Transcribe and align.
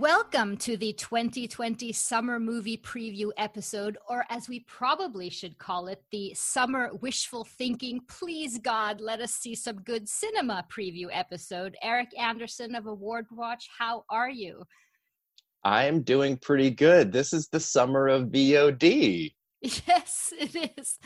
Welcome 0.00 0.56
to 0.56 0.78
the 0.78 0.94
2020 0.94 1.92
Summer 1.92 2.40
Movie 2.40 2.78
Preview 2.78 3.32
episode, 3.36 3.98
or 4.08 4.24
as 4.30 4.48
we 4.48 4.60
probably 4.60 5.28
should 5.28 5.58
call 5.58 5.88
it, 5.88 6.02
the 6.10 6.32
Summer 6.32 6.90
Wishful 7.02 7.44
Thinking, 7.44 8.00
Please 8.08 8.56
God, 8.56 9.02
Let 9.02 9.20
Us 9.20 9.34
See 9.34 9.54
Some 9.54 9.82
Good 9.82 10.08
Cinema 10.08 10.64
Preview 10.74 11.08
episode. 11.12 11.76
Eric 11.82 12.18
Anderson 12.18 12.74
of 12.74 12.86
Award 12.86 13.26
Watch, 13.30 13.68
how 13.78 14.06
are 14.08 14.30
you? 14.30 14.62
I 15.64 15.84
am 15.84 16.00
doing 16.00 16.38
pretty 16.38 16.70
good. 16.70 17.12
This 17.12 17.34
is 17.34 17.48
the 17.48 17.60
summer 17.60 18.08
of 18.08 18.28
VOD. 18.28 19.34
Yes, 19.86 20.32
it 20.38 20.72
is. 20.78 20.98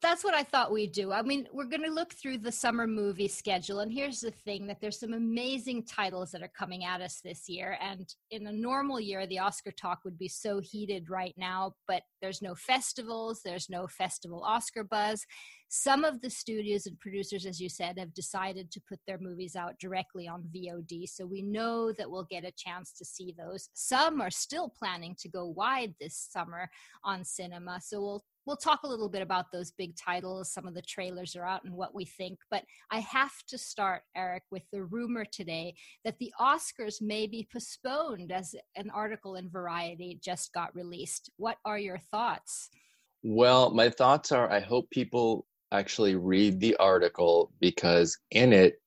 That's 0.00 0.22
what 0.22 0.34
I 0.34 0.44
thought 0.44 0.70
we'd 0.70 0.92
do. 0.92 1.10
I 1.12 1.22
mean, 1.22 1.48
we're 1.52 1.64
going 1.64 1.82
to 1.82 1.90
look 1.90 2.12
through 2.12 2.38
the 2.38 2.52
summer 2.52 2.86
movie 2.86 3.26
schedule. 3.26 3.80
And 3.80 3.92
here's 3.92 4.20
the 4.20 4.30
thing 4.30 4.68
that 4.68 4.80
there's 4.80 5.00
some 5.00 5.14
amazing 5.14 5.84
titles 5.84 6.30
that 6.30 6.42
are 6.42 6.52
coming 6.56 6.84
at 6.84 7.00
us 7.00 7.20
this 7.24 7.48
year. 7.48 7.76
And 7.80 8.08
in 8.30 8.46
a 8.46 8.52
normal 8.52 9.00
year, 9.00 9.26
the 9.26 9.40
Oscar 9.40 9.72
talk 9.72 10.00
would 10.04 10.16
be 10.16 10.28
so 10.28 10.60
heated 10.60 11.10
right 11.10 11.34
now, 11.36 11.74
but 11.88 12.02
there's 12.22 12.40
no 12.40 12.54
festivals, 12.54 13.40
there's 13.44 13.68
no 13.68 13.88
festival 13.88 14.44
Oscar 14.44 14.84
buzz. 14.84 15.26
Some 15.70 16.02
of 16.02 16.22
the 16.22 16.30
studios 16.30 16.86
and 16.86 16.98
producers, 16.98 17.44
as 17.44 17.60
you 17.60 17.68
said, 17.68 17.98
have 17.98 18.14
decided 18.14 18.70
to 18.70 18.80
put 18.88 18.98
their 19.06 19.18
movies 19.18 19.54
out 19.54 19.78
directly 19.78 20.26
on 20.26 20.48
VOD. 20.54 21.06
So 21.06 21.26
we 21.26 21.42
know 21.42 21.92
that 21.92 22.10
we'll 22.10 22.26
get 22.30 22.44
a 22.44 22.52
chance 22.52 22.92
to 22.94 23.04
see 23.04 23.34
those. 23.36 23.68
Some 23.74 24.22
are 24.22 24.30
still 24.30 24.70
planning 24.70 25.14
to 25.18 25.28
go 25.28 25.44
wide 25.46 25.94
this 26.00 26.28
summer 26.30 26.70
on 27.04 27.22
cinema. 27.22 27.80
So 27.82 28.00
we'll 28.00 28.24
we'll 28.46 28.56
talk 28.56 28.80
a 28.82 28.88
little 28.88 29.10
bit 29.10 29.20
about 29.20 29.52
those 29.52 29.72
big 29.72 29.94
titles. 29.94 30.50
Some 30.54 30.66
of 30.66 30.72
the 30.72 30.80
trailers 30.80 31.36
are 31.36 31.44
out 31.44 31.64
and 31.64 31.74
what 31.74 31.94
we 31.94 32.06
think. 32.06 32.38
But 32.50 32.64
I 32.90 33.00
have 33.00 33.34
to 33.48 33.58
start, 33.58 34.04
Eric, 34.16 34.44
with 34.50 34.62
the 34.72 34.84
rumor 34.84 35.26
today 35.30 35.74
that 36.06 36.18
the 36.18 36.32
Oscars 36.40 37.02
may 37.02 37.26
be 37.26 37.46
postponed 37.52 38.32
as 38.32 38.54
an 38.74 38.88
article 38.88 39.34
in 39.34 39.50
Variety 39.50 40.18
just 40.24 40.54
got 40.54 40.74
released. 40.74 41.30
What 41.36 41.58
are 41.66 41.78
your 41.78 41.98
thoughts? 42.10 42.70
Well, 43.22 43.70
my 43.70 43.90
thoughts 43.90 44.32
are 44.32 44.50
I 44.50 44.60
hope 44.60 44.88
people 44.88 45.44
actually 45.72 46.14
read 46.14 46.60
the 46.60 46.76
article 46.76 47.52
because 47.60 48.16
in 48.30 48.52
it 48.52 48.80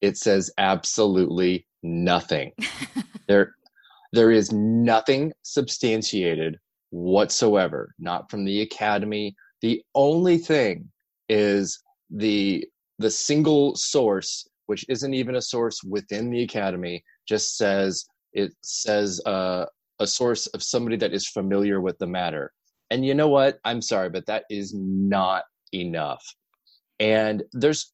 it 0.00 0.16
says 0.16 0.50
absolutely 0.58 1.66
nothing. 1.82 2.52
there 3.28 3.54
there 4.12 4.30
is 4.30 4.52
nothing 4.52 5.32
substantiated 5.42 6.58
whatsoever, 6.90 7.94
not 7.98 8.30
from 8.30 8.44
the 8.44 8.60
academy. 8.60 9.34
The 9.62 9.82
only 9.94 10.38
thing 10.38 10.90
is 11.28 11.80
the 12.10 12.66
the 12.98 13.10
single 13.10 13.74
source 13.74 14.48
which 14.66 14.84
isn't 14.88 15.14
even 15.14 15.34
a 15.34 15.42
source 15.42 15.82
within 15.82 16.30
the 16.30 16.42
academy 16.42 17.02
just 17.26 17.56
says 17.56 18.04
it 18.32 18.52
says 18.62 19.20
uh, 19.26 19.66
a 19.98 20.06
source 20.06 20.46
of 20.48 20.62
somebody 20.62 20.96
that 20.96 21.12
is 21.12 21.28
familiar 21.28 21.80
with 21.80 21.98
the 21.98 22.06
matter 22.06 22.52
and 22.90 23.04
you 23.04 23.14
know 23.14 23.28
what 23.28 23.58
i'm 23.64 23.80
sorry 23.80 24.10
but 24.10 24.26
that 24.26 24.44
is 24.50 24.72
not 24.74 25.44
enough. 25.72 26.24
And 27.00 27.42
there's 27.52 27.92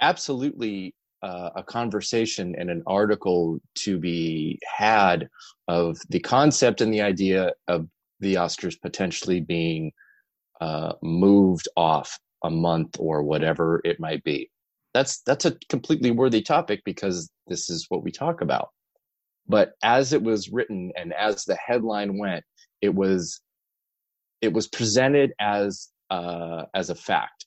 absolutely 0.00 0.94
uh, 1.22 1.50
a 1.56 1.62
conversation 1.62 2.54
and 2.56 2.70
an 2.70 2.82
article 2.86 3.58
to 3.74 3.98
be 3.98 4.58
had 4.76 5.28
of 5.68 5.98
the 6.08 6.20
concept 6.20 6.80
and 6.80 6.92
the 6.92 7.02
idea 7.02 7.52
of 7.68 7.88
the 8.20 8.34
Oscars 8.34 8.80
potentially 8.80 9.40
being 9.40 9.92
uh, 10.60 10.92
moved 11.02 11.68
off 11.76 12.18
a 12.44 12.50
month 12.50 12.96
or 12.98 13.22
whatever 13.22 13.80
it 13.84 14.00
might 14.00 14.22
be. 14.24 14.50
That's 14.94 15.20
that's 15.22 15.44
a 15.44 15.56
completely 15.68 16.10
worthy 16.10 16.40
topic 16.40 16.82
because 16.84 17.30
this 17.46 17.68
is 17.68 17.86
what 17.88 18.02
we 18.02 18.10
talk 18.10 18.40
about. 18.40 18.70
But 19.48 19.72
as 19.82 20.12
it 20.12 20.22
was 20.22 20.50
written 20.50 20.92
and 20.96 21.12
as 21.12 21.44
the 21.44 21.56
headline 21.56 22.18
went, 22.18 22.44
it 22.80 22.94
was 22.94 23.40
it 24.40 24.52
was 24.52 24.68
presented 24.68 25.32
as 25.40 25.88
uh, 26.10 26.64
as 26.74 26.90
a 26.90 26.94
fact. 26.94 27.46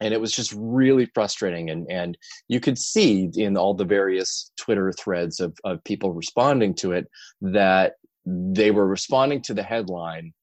And 0.00 0.12
it 0.12 0.20
was 0.20 0.32
just 0.32 0.52
really 0.54 1.06
frustrating 1.14 1.70
and 1.70 1.90
and 1.90 2.18
you 2.48 2.60
could 2.60 2.76
see 2.76 3.30
in 3.34 3.56
all 3.56 3.72
the 3.72 3.84
various 3.84 4.52
twitter 4.58 4.92
threads 4.92 5.40
of, 5.40 5.56
of 5.64 5.82
people 5.84 6.12
responding 6.12 6.74
to 6.74 6.92
it 6.92 7.06
that 7.40 7.94
they 8.26 8.70
were 8.70 8.86
responding 8.86 9.40
to 9.42 9.54
the 9.54 9.62
headline 9.62 10.34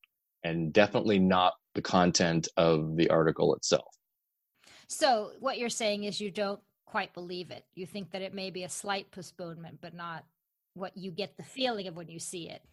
and 0.44 0.74
definitely 0.74 1.20
not 1.20 1.54
the 1.76 1.84
content 1.84 2.48
of 2.58 2.96
the 2.96 3.10
article 3.10 3.54
itself. 3.54 3.96
So 4.88 5.32
what 5.40 5.60
you're 5.60 5.70
saying 5.70 6.06
is 6.06 6.20
you 6.20 6.32
don't 6.32 6.60
quite 6.86 7.14
believe 7.14 7.52
it. 7.52 7.64
You 7.76 7.86
think 7.86 8.12
that 8.12 8.24
it 8.24 8.34
may 8.34 8.50
be 8.50 8.64
a 8.64 8.70
slight 8.70 9.12
postponement 9.12 9.80
but 9.82 9.94
not 9.94 10.26
what 10.74 10.98
you 10.98 11.12
get 11.12 11.38
the 11.38 11.44
feeling 11.44 11.88
of 11.88 11.96
when 11.96 12.08
you 12.08 12.18
see 12.18 12.50
it 12.50 12.64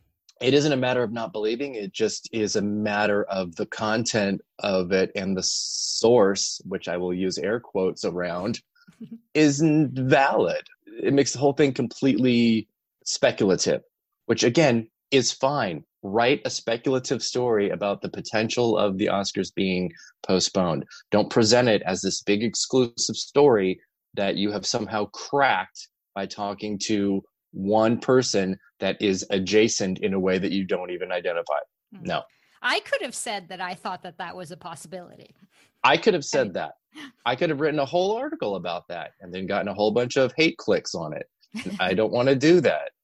it 0.41 0.55
isn't 0.55 0.73
a 0.73 0.77
matter 0.77 1.03
of 1.03 1.13
not 1.13 1.33
believing 1.33 1.75
it 1.75 1.93
just 1.93 2.29
is 2.33 2.57
a 2.57 2.63
matter 2.63 3.25
of 3.25 3.55
the 3.57 3.67
content 3.67 4.41
of 4.59 4.93
it 4.93 5.11
and 5.15 5.37
the 5.37 5.43
source 5.43 6.61
which 6.65 6.89
i 6.89 6.97
will 6.97 7.15
use 7.15 7.39
air 7.39 7.61
quotes 7.61 8.05
around 8.05 8.61
isn't 9.35 9.93
valid. 9.93 10.63
It 11.03 11.15
makes 11.15 11.33
the 11.33 11.39
whole 11.39 11.53
thing 11.53 11.73
completely 11.73 12.69
speculative 13.05 13.83
which 14.27 14.45
again 14.45 14.89
is 15.11 15.33
fine. 15.33 15.83
Write 16.05 16.41
a 16.45 16.51
speculative 16.51 17.21
story 17.21 17.71
about 17.71 18.01
the 18.01 18.09
potential 18.09 18.79
of 18.79 18.97
the 18.97 19.07
oscars 19.07 19.53
being 19.53 19.91
postponed. 20.23 20.85
Don't 21.11 21.29
present 21.31 21.69
it 21.69 21.83
as 21.85 22.01
this 22.01 22.23
big 22.23 22.45
exclusive 22.45 23.17
story 23.17 23.81
that 24.15 24.37
you 24.37 24.53
have 24.53 24.65
somehow 24.65 25.07
cracked 25.07 25.89
by 26.15 26.27
talking 26.27 26.79
to 26.85 27.25
one 27.53 27.99
person 27.99 28.59
that 28.79 29.01
is 29.01 29.27
adjacent 29.31 29.99
in 30.01 30.15
a 30.15 30.21
way 30.21 30.39
that 30.39 30.53
you 30.53 30.65
don't 30.65 30.91
even 30.91 31.13
identify. 31.13 31.59
Mm-hmm. 31.95 32.07
No. 32.07 32.23
I 32.63 32.81
could 32.81 33.03
have 33.03 33.15
said 33.15 33.49
that 33.49 33.61
I 33.61 33.75
thought 33.75 34.03
that 34.03 34.19
that 34.19 34.37
was 34.37 34.51
a 34.51 34.57
possibility. 34.57 35.35
I 35.83 35.97
could 35.97 36.15
have 36.15 36.25
said 36.25 36.55
that. 36.55 36.73
I 37.25 37.37
could 37.37 37.51
have 37.51 37.61
written 37.61 37.81
a 37.81 37.85
whole 37.85 38.17
article 38.17 38.57
about 38.57 38.89
that 38.89 39.13
and 39.21 39.33
then 39.33 39.47
gotten 39.47 39.69
a 39.69 39.75
whole 39.75 39.93
bunch 39.93 40.17
of 40.17 40.33
hate 40.37 40.59
clicks 40.59 40.95
on 40.95 41.15
it. 41.15 41.27
I 41.81 41.95
don't 41.95 42.13
want 42.13 42.29
to 42.29 42.37
do 42.37 42.61
that. 42.61 42.91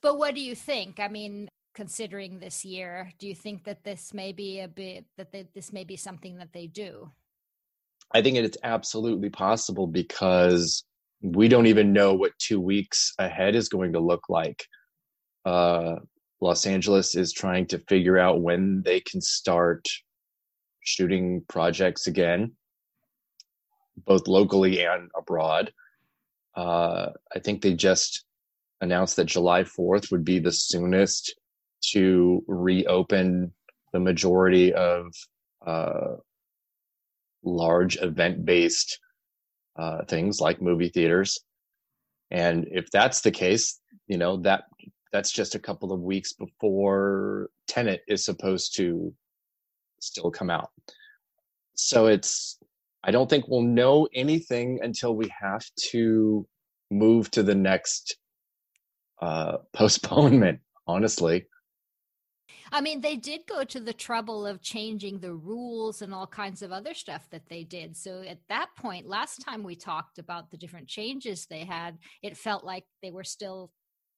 But 0.00 0.16
what 0.16 0.36
do 0.36 0.40
you 0.40 0.54
think? 0.54 1.00
I 1.00 1.08
mean, 1.08 1.48
considering 1.74 2.38
this 2.38 2.64
year, 2.64 3.10
do 3.18 3.26
you 3.26 3.34
think 3.34 3.64
that 3.64 3.82
this 3.82 4.14
may 4.14 4.30
be 4.30 4.60
a 4.60 4.68
bit 4.68 5.06
that 5.16 5.32
they, 5.32 5.48
this 5.54 5.72
may 5.72 5.82
be 5.82 5.96
something 5.96 6.36
that 6.38 6.52
they 6.52 6.68
do? 6.68 7.10
I 8.14 8.22
think 8.22 8.36
it's 8.36 8.56
absolutely 8.62 9.28
possible 9.28 9.88
because 9.88 10.84
we 11.20 11.48
don't 11.48 11.66
even 11.66 11.92
know 11.92 12.14
what 12.14 12.38
two 12.38 12.60
weeks 12.60 13.12
ahead 13.18 13.54
is 13.54 13.68
going 13.68 13.92
to 13.92 14.00
look 14.00 14.28
like. 14.28 14.64
Uh, 15.44 15.96
Los 16.40 16.66
Angeles 16.66 17.16
is 17.16 17.32
trying 17.32 17.66
to 17.66 17.78
figure 17.88 18.18
out 18.18 18.40
when 18.40 18.82
they 18.84 19.00
can 19.00 19.20
start 19.20 19.88
shooting 20.80 21.42
projects 21.48 22.06
again, 22.06 22.52
both 24.06 24.28
locally 24.28 24.84
and 24.84 25.10
abroad. 25.16 25.72
Uh, 26.56 27.10
I 27.34 27.40
think 27.40 27.62
they 27.62 27.74
just 27.74 28.24
announced 28.80 29.16
that 29.16 29.24
July 29.26 29.64
4th 29.64 30.12
would 30.12 30.24
be 30.24 30.38
the 30.38 30.52
soonest 30.52 31.34
to 31.90 32.44
reopen 32.46 33.52
the 33.92 34.00
majority 34.00 34.72
of 34.72 35.12
uh, 35.66 36.16
large 37.42 37.96
event 38.00 38.44
based 38.44 38.98
uh, 39.78 40.04
things 40.06 40.40
like 40.40 40.60
movie 40.60 40.88
theaters. 40.88 41.38
And 42.30 42.66
if 42.70 42.90
that's 42.90 43.20
the 43.20 43.30
case, 43.30 43.80
you 44.06 44.18
know 44.18 44.36
that 44.38 44.64
that's 45.12 45.32
just 45.32 45.54
a 45.54 45.58
couple 45.58 45.92
of 45.92 46.00
weeks 46.00 46.32
before 46.32 47.50
Tenet 47.66 48.02
is 48.08 48.24
supposed 48.24 48.76
to 48.76 49.14
still 50.00 50.30
come 50.30 50.50
out. 50.50 50.70
So 51.74 52.06
it's 52.06 52.58
I 53.04 53.10
don't 53.10 53.30
think 53.30 53.48
we'll 53.48 53.62
know 53.62 54.08
anything 54.14 54.80
until 54.82 55.14
we 55.14 55.32
have 55.40 55.64
to 55.90 56.46
move 56.90 57.30
to 57.30 57.42
the 57.42 57.54
next 57.54 58.16
uh, 59.22 59.58
postponement. 59.72 60.60
Honestly, 60.86 61.46
I 62.72 62.80
mean, 62.80 63.00
they 63.00 63.16
did 63.16 63.42
go 63.46 63.64
to 63.64 63.80
the 63.80 63.92
trouble 63.92 64.46
of 64.46 64.60
changing 64.60 65.18
the 65.18 65.34
rules 65.34 66.02
and 66.02 66.12
all 66.12 66.26
kinds 66.26 66.62
of 66.62 66.72
other 66.72 66.94
stuff 66.94 67.28
that 67.30 67.48
they 67.48 67.64
did. 67.64 67.96
So 67.96 68.22
at 68.22 68.40
that 68.48 68.68
point, 68.76 69.08
last 69.08 69.42
time 69.42 69.62
we 69.62 69.74
talked 69.76 70.18
about 70.18 70.50
the 70.50 70.56
different 70.56 70.88
changes 70.88 71.46
they 71.46 71.64
had, 71.64 71.98
it 72.22 72.36
felt 72.36 72.64
like 72.64 72.84
they 73.02 73.10
were 73.10 73.24
still 73.24 73.70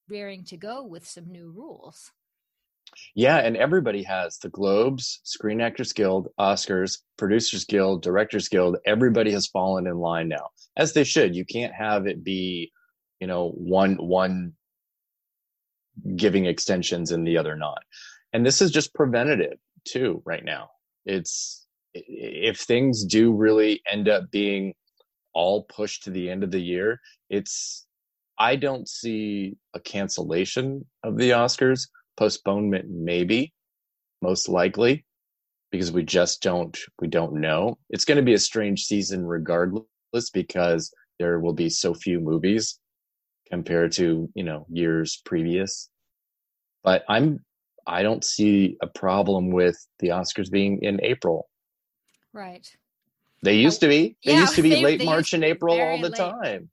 rearing 0.08 0.44
to 0.44 0.56
go 0.56 0.84
with 0.84 1.06
some 1.06 1.30
new 1.30 1.50
rules. 1.50 2.10
Yeah, 3.14 3.36
and 3.36 3.56
everybody 3.56 4.02
has 4.02 4.38
the 4.38 4.48
Globes, 4.48 5.20
Screen 5.22 5.60
Actors 5.60 5.92
Guild, 5.92 6.28
Oscars, 6.40 6.98
Producers 7.16 7.64
Guild, 7.64 8.02
Directors 8.02 8.48
Guild. 8.48 8.78
Everybody 8.84 9.30
has 9.30 9.46
fallen 9.46 9.86
in 9.86 9.96
line 9.98 10.28
now, 10.28 10.48
as 10.76 10.92
they 10.92 11.04
should. 11.04 11.36
You 11.36 11.44
can't 11.44 11.72
have 11.72 12.08
it 12.08 12.24
be 12.24 12.72
you 13.20 13.26
know 13.26 13.50
one 13.50 13.94
one 13.96 14.54
giving 16.16 16.46
extensions 16.46 17.12
and 17.12 17.26
the 17.26 17.36
other 17.36 17.54
not 17.54 17.82
and 18.32 18.44
this 18.44 18.62
is 18.62 18.70
just 18.70 18.94
preventative 18.94 19.58
too 19.84 20.22
right 20.24 20.44
now. 20.44 20.68
It's 21.04 21.66
if 21.94 22.58
things 22.60 23.04
do 23.04 23.32
really 23.32 23.82
end 23.90 24.08
up 24.08 24.30
being 24.30 24.74
all 25.34 25.64
pushed 25.64 26.04
to 26.04 26.10
the 26.10 26.30
end 26.30 26.44
of 26.44 26.50
the 26.50 26.60
year 26.60 27.00
it's 27.28 27.86
i 28.38 28.54
don't 28.54 28.88
see 28.88 29.56
a 29.74 29.80
cancellation 29.80 30.84
of 31.02 31.16
the 31.16 31.30
oscars. 31.30 31.88
Postponement 32.16 32.84
maybe 32.90 33.52
most 34.20 34.48
likely 34.48 35.04
because 35.70 35.90
we 35.90 36.02
just 36.02 36.42
don't 36.42 36.76
we 37.00 37.08
don't 37.08 37.34
know. 37.34 37.78
It's 37.88 38.04
going 38.04 38.16
to 38.16 38.22
be 38.22 38.34
a 38.34 38.38
strange 38.38 38.84
season 38.84 39.24
regardless 39.24 40.30
because 40.32 40.92
there 41.18 41.40
will 41.40 41.54
be 41.54 41.70
so 41.70 41.94
few 41.94 42.20
movies 42.20 42.78
compared 43.50 43.92
to 43.92 44.28
you 44.34 44.44
know 44.44 44.66
years 44.68 45.22
previous. 45.24 45.88
But 46.82 47.04
i'm 47.08 47.40
i 47.86 48.02
don't 48.02 48.24
see 48.24 48.76
a 48.82 48.86
problem 48.86 49.50
with 49.50 49.76
the 49.98 50.08
oscars 50.08 50.50
being 50.50 50.78
in 50.82 51.00
april 51.02 51.48
right 52.32 52.66
they 53.42 53.54
used 53.56 53.80
to 53.80 53.88
be 53.88 54.16
they 54.24 54.32
Yeah, 54.32 54.40
used 54.42 54.54
to 54.56 54.62
be 54.62 54.70
they- 54.74 54.82
late 54.82 54.98
they 54.98 55.04
march 55.06 55.32
and 55.32 55.44
april 55.44 55.80
all 55.80 55.98
the 56.00 56.08
late. 56.08 56.16
time 56.16 56.70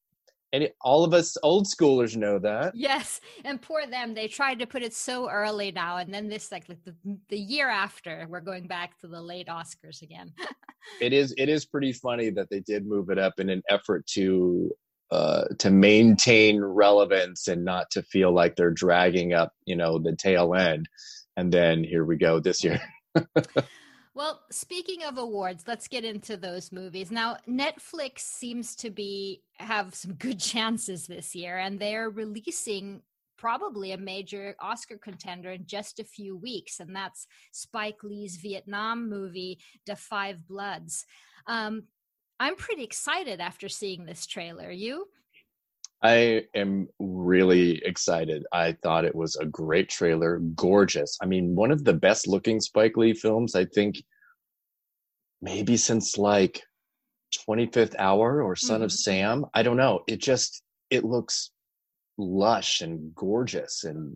and 0.53 0.63
it, 0.63 0.75
all 0.81 1.03
of 1.03 1.13
us 1.13 1.35
old 1.43 1.65
schoolers 1.67 2.15
know 2.15 2.39
that 2.39 2.73
Yes, 2.75 3.19
and 3.43 3.61
poor 3.61 3.85
them. 3.87 4.13
They 4.13 4.27
tried 4.27 4.59
to 4.59 4.67
put 4.67 4.81
it 4.83 4.93
so 4.93 5.29
early 5.29 5.71
now, 5.71 5.97
and 5.97 6.13
then 6.13 6.27
this 6.29 6.51
like, 6.51 6.69
like 6.69 6.83
the, 6.83 6.95
the 7.29 7.37
year 7.37 7.69
after, 7.69 8.25
we're 8.29 8.39
going 8.41 8.67
back 8.67 8.97
to 8.99 9.07
the 9.07 9.21
late 9.21 9.47
Oscars 9.47 10.01
again. 10.01 10.31
it 11.01 11.11
is 11.13 11.33
it 11.37 11.49
is 11.49 11.65
pretty 11.65 11.91
funny 11.91 12.29
that 12.29 12.49
they 12.49 12.59
did 12.61 12.85
move 12.85 13.09
it 13.09 13.17
up 13.17 13.33
in 13.39 13.49
an 13.49 13.61
effort 13.69 14.05
to 14.07 14.71
uh 15.11 15.45
to 15.59 15.69
maintain 15.69 16.61
relevance 16.61 17.47
and 17.47 17.63
not 17.63 17.89
to 17.91 18.01
feel 18.03 18.31
like 18.31 18.55
they're 18.55 18.71
dragging 18.71 19.33
up 19.33 19.53
you 19.65 19.75
know 19.75 19.99
the 19.99 20.15
tail 20.15 20.53
end 20.53 20.87
and 21.35 21.51
then 21.51 21.83
here 21.83 22.03
we 22.03 22.17
go 22.17 22.39
this 22.39 22.63
year 22.63 22.81
Well, 24.17 24.41
speaking 24.49 25.03
of 25.03 25.19
awards, 25.19 25.65
let's 25.67 25.87
get 25.87 26.03
into 26.03 26.37
those 26.37 26.71
movies. 26.71 27.11
Now, 27.11 27.37
Netflix 27.47 28.21
seems 28.21 28.75
to 28.77 28.89
be 28.89 29.43
have 29.57 29.93
some 29.93 30.13
good 30.15 30.39
chances 30.39 31.05
this 31.05 31.35
year 31.35 31.59
and 31.59 31.77
they're 31.79 32.09
releasing 32.09 33.03
probably 33.37 33.91
a 33.91 33.97
major 33.99 34.55
Oscar 34.59 34.97
contender 34.97 35.51
in 35.51 35.67
just 35.67 35.99
a 35.99 36.03
few 36.03 36.35
weeks 36.35 36.79
and 36.79 36.95
that's 36.95 37.27
Spike 37.51 38.03
Lee's 38.03 38.37
Vietnam 38.37 39.07
movie 39.07 39.59
The 39.85 39.95
Five 39.95 40.47
Bloods. 40.47 41.05
Um 41.45 41.83
I'm 42.39 42.55
pretty 42.55 42.83
excited 42.83 43.39
after 43.39 43.67
seeing 43.69 44.05
this 44.05 44.25
trailer. 44.25 44.71
You? 44.71 45.07
i 46.03 46.43
am 46.53 46.87
really 46.99 47.83
excited 47.83 48.43
i 48.53 48.71
thought 48.83 49.03
it 49.03 49.15
was 49.15 49.35
a 49.37 49.45
great 49.47 49.89
trailer 49.89 50.37
gorgeous 50.53 51.17
i 51.23 51.25
mean 51.25 51.55
one 51.55 51.71
of 51.71 51.83
the 51.83 51.93
best 51.93 52.27
looking 52.27 52.59
spike 52.59 52.95
lee 52.97 53.15
films 53.15 53.55
i 53.55 53.65
think 53.65 54.03
maybe 55.41 55.75
since 55.75 56.15
like 56.19 56.61
25th 57.49 57.95
hour 57.97 58.43
or 58.43 58.55
son 58.55 58.83
of 58.83 58.91
Mhm. 58.91 58.97
sam 58.97 59.45
i 59.55 59.63
don't 59.63 59.77
know 59.77 60.03
it 60.07 60.17
just 60.21 60.61
it 60.91 61.03
looks 61.03 61.49
lush 62.19 62.81
and 62.81 63.15
gorgeous 63.15 63.83
and 63.83 64.15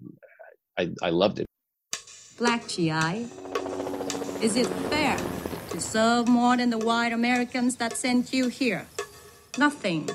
i 0.77 0.91
i 1.01 1.09
loved 1.09 1.39
it 1.39 1.47
Black 2.37 2.67
GI. 2.67 3.27
Is 4.41 4.55
it 4.55 4.65
fair 4.89 5.15
to 5.17 5.23
serve 5.81 6.27
more 6.27 6.55
than 6.55 6.69
the 6.69 6.77
white 6.77 7.11
Americans 7.11 7.75
that 7.77 7.97
sent 7.97 8.33
you 8.33 8.47
here? 8.47 8.85
Nothing 9.57 10.09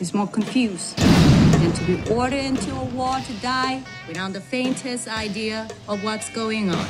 is 0.00 0.12
more 0.14 0.26
confused 0.26 0.96
than 0.96 1.72
to 1.72 1.84
be 1.84 2.10
ordered 2.10 2.44
into 2.44 2.74
a 2.74 2.84
war 2.86 3.16
to 3.18 3.32
die 3.34 3.82
without 4.08 4.32
the 4.32 4.40
faintest 4.40 5.08
idea 5.08 5.68
of 5.88 6.02
what's 6.02 6.30
going 6.30 6.70
on. 6.70 6.86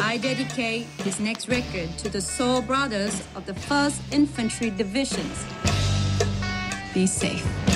I 0.00 0.18
dedicate 0.18 0.86
this 0.98 1.18
next 1.18 1.48
record 1.48 1.88
to 1.98 2.08
the 2.08 2.20
soul 2.20 2.60
brothers 2.62 3.22
of 3.34 3.46
the 3.46 3.52
1st 3.52 4.12
Infantry 4.12 4.70
Divisions. 4.70 5.44
Be 6.94 7.06
safe. 7.06 7.71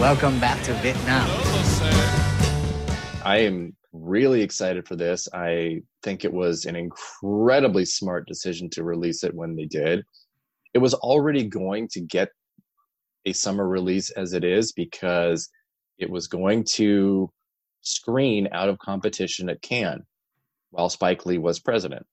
Welcome 0.00 0.40
back 0.40 0.62
to 0.62 0.72
Vietnam. 0.76 1.28
I 3.22 3.40
am 3.40 3.76
really 3.92 4.40
excited 4.40 4.88
for 4.88 4.96
this. 4.96 5.28
I 5.34 5.82
think 6.02 6.24
it 6.24 6.32
was 6.32 6.64
an 6.64 6.76
incredibly 6.76 7.84
smart 7.84 8.26
decision 8.26 8.70
to 8.70 8.84
release 8.84 9.22
it 9.22 9.34
when 9.34 9.54
they 9.54 9.66
did. 9.66 10.02
It 10.72 10.78
was 10.78 10.94
already 10.94 11.44
going 11.44 11.88
to 11.88 12.00
get 12.00 12.30
a 13.26 13.34
summer 13.34 13.68
release 13.68 14.08
as 14.12 14.32
it 14.32 14.44
is 14.44 14.72
because 14.72 15.50
it 15.98 16.08
was 16.08 16.26
going 16.26 16.64
to 16.76 17.30
screen 17.82 18.48
out 18.50 18.70
of 18.70 18.78
competition 18.78 19.50
at 19.50 19.60
Cannes 19.60 20.06
while 20.70 20.88
Spike 20.88 21.26
Lee 21.26 21.36
was 21.36 21.60
president. 21.60 22.06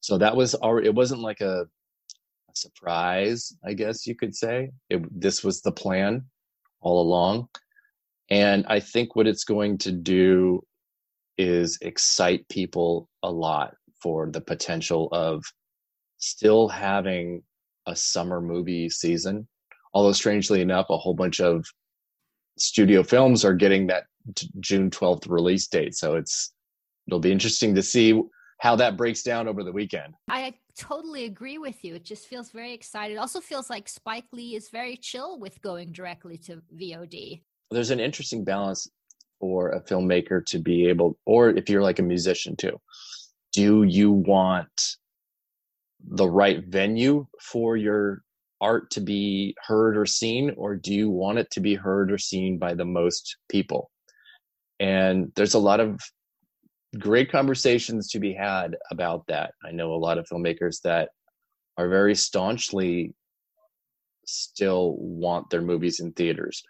So 0.00 0.16
that 0.16 0.34
was 0.34 0.54
already, 0.54 0.86
it 0.86 0.94
wasn't 0.94 1.20
like 1.20 1.42
a 1.42 1.66
surprise, 2.54 3.56
I 3.64 3.74
guess 3.74 4.06
you 4.06 4.14
could 4.14 4.34
say. 4.34 4.70
It, 4.90 5.02
this 5.10 5.44
was 5.44 5.60
the 5.60 5.72
plan 5.72 6.24
all 6.80 7.02
along. 7.02 7.48
And 8.30 8.64
I 8.68 8.80
think 8.80 9.16
what 9.16 9.26
it's 9.26 9.44
going 9.44 9.78
to 9.78 9.92
do 9.92 10.62
is 11.36 11.78
excite 11.82 12.48
people 12.48 13.08
a 13.22 13.30
lot 13.30 13.74
for 14.00 14.30
the 14.30 14.40
potential 14.40 15.08
of 15.12 15.44
still 16.18 16.68
having 16.68 17.42
a 17.86 17.96
summer 17.96 18.40
movie 18.40 18.88
season. 18.88 19.46
Although, 19.92 20.12
strangely 20.12 20.60
enough, 20.60 20.86
a 20.90 20.96
whole 20.96 21.14
bunch 21.14 21.40
of 21.40 21.64
studio 22.58 23.02
films 23.02 23.44
are 23.44 23.54
getting 23.54 23.88
that 23.88 24.04
June 24.60 24.90
12th 24.90 25.28
release 25.28 25.66
date. 25.66 25.94
So 25.94 26.16
it's 26.16 26.52
it'll 27.06 27.20
be 27.20 27.32
interesting 27.32 27.74
to 27.74 27.82
see 27.82 28.20
how 28.64 28.74
that 28.74 28.96
breaks 28.96 29.22
down 29.22 29.46
over 29.46 29.62
the 29.62 29.70
weekend. 29.70 30.14
I 30.30 30.54
totally 30.78 31.26
agree 31.26 31.58
with 31.58 31.84
you. 31.84 31.96
It 31.96 32.04
just 32.04 32.26
feels 32.26 32.50
very 32.50 32.72
excited. 32.72 33.18
Also 33.18 33.38
feels 33.38 33.68
like 33.68 33.90
Spike 33.90 34.24
Lee 34.32 34.56
is 34.56 34.70
very 34.70 34.96
chill 34.96 35.38
with 35.38 35.60
going 35.60 35.92
directly 35.92 36.38
to 36.38 36.62
VOD. 36.74 37.42
there's 37.70 37.90
an 37.90 38.00
interesting 38.00 38.42
balance 38.42 38.88
for 39.38 39.68
a 39.72 39.82
filmmaker 39.82 40.44
to 40.46 40.58
be 40.58 40.86
able 40.88 41.18
or 41.26 41.50
if 41.50 41.68
you're 41.68 41.82
like 41.82 41.98
a 41.98 42.02
musician 42.02 42.54
too 42.56 42.80
do 43.52 43.82
you 43.82 44.12
want 44.12 44.96
the 46.00 46.28
right 46.28 46.64
venue 46.66 47.26
for 47.42 47.76
your 47.76 48.22
art 48.60 48.90
to 48.92 49.00
be 49.00 49.54
heard 49.66 49.96
or 49.96 50.06
seen 50.06 50.54
or 50.56 50.76
do 50.76 50.94
you 50.94 51.10
want 51.10 51.36
it 51.36 51.50
to 51.50 51.60
be 51.60 51.74
heard 51.74 52.12
or 52.12 52.16
seen 52.16 52.58
by 52.58 52.72
the 52.74 52.84
most 52.84 53.36
people 53.50 53.90
and 54.78 55.32
there's 55.34 55.54
a 55.54 55.58
lot 55.58 55.80
of 55.80 55.98
great 56.94 57.30
conversations 57.30 58.08
to 58.10 58.18
be 58.18 58.32
had 58.32 58.76
about 58.90 59.26
that. 59.28 59.54
I 59.64 59.72
know 59.72 59.92
a 59.92 59.96
lot 59.96 60.18
of 60.18 60.26
filmmakers 60.26 60.80
that 60.82 61.10
are 61.76 61.88
very 61.88 62.14
staunchly 62.14 63.14
still 64.26 64.96
want 64.98 65.50
their 65.50 65.62
movies 65.62 66.00
in 66.00 66.12
theaters. 66.12 66.62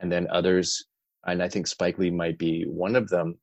And 0.00 0.12
then 0.12 0.28
others 0.30 0.84
and 1.26 1.42
i 1.42 1.48
think 1.48 1.66
spike 1.66 1.98
lee 1.98 2.10
might 2.10 2.38
be 2.38 2.64
one 2.64 2.96
of 2.96 3.08
them 3.08 3.38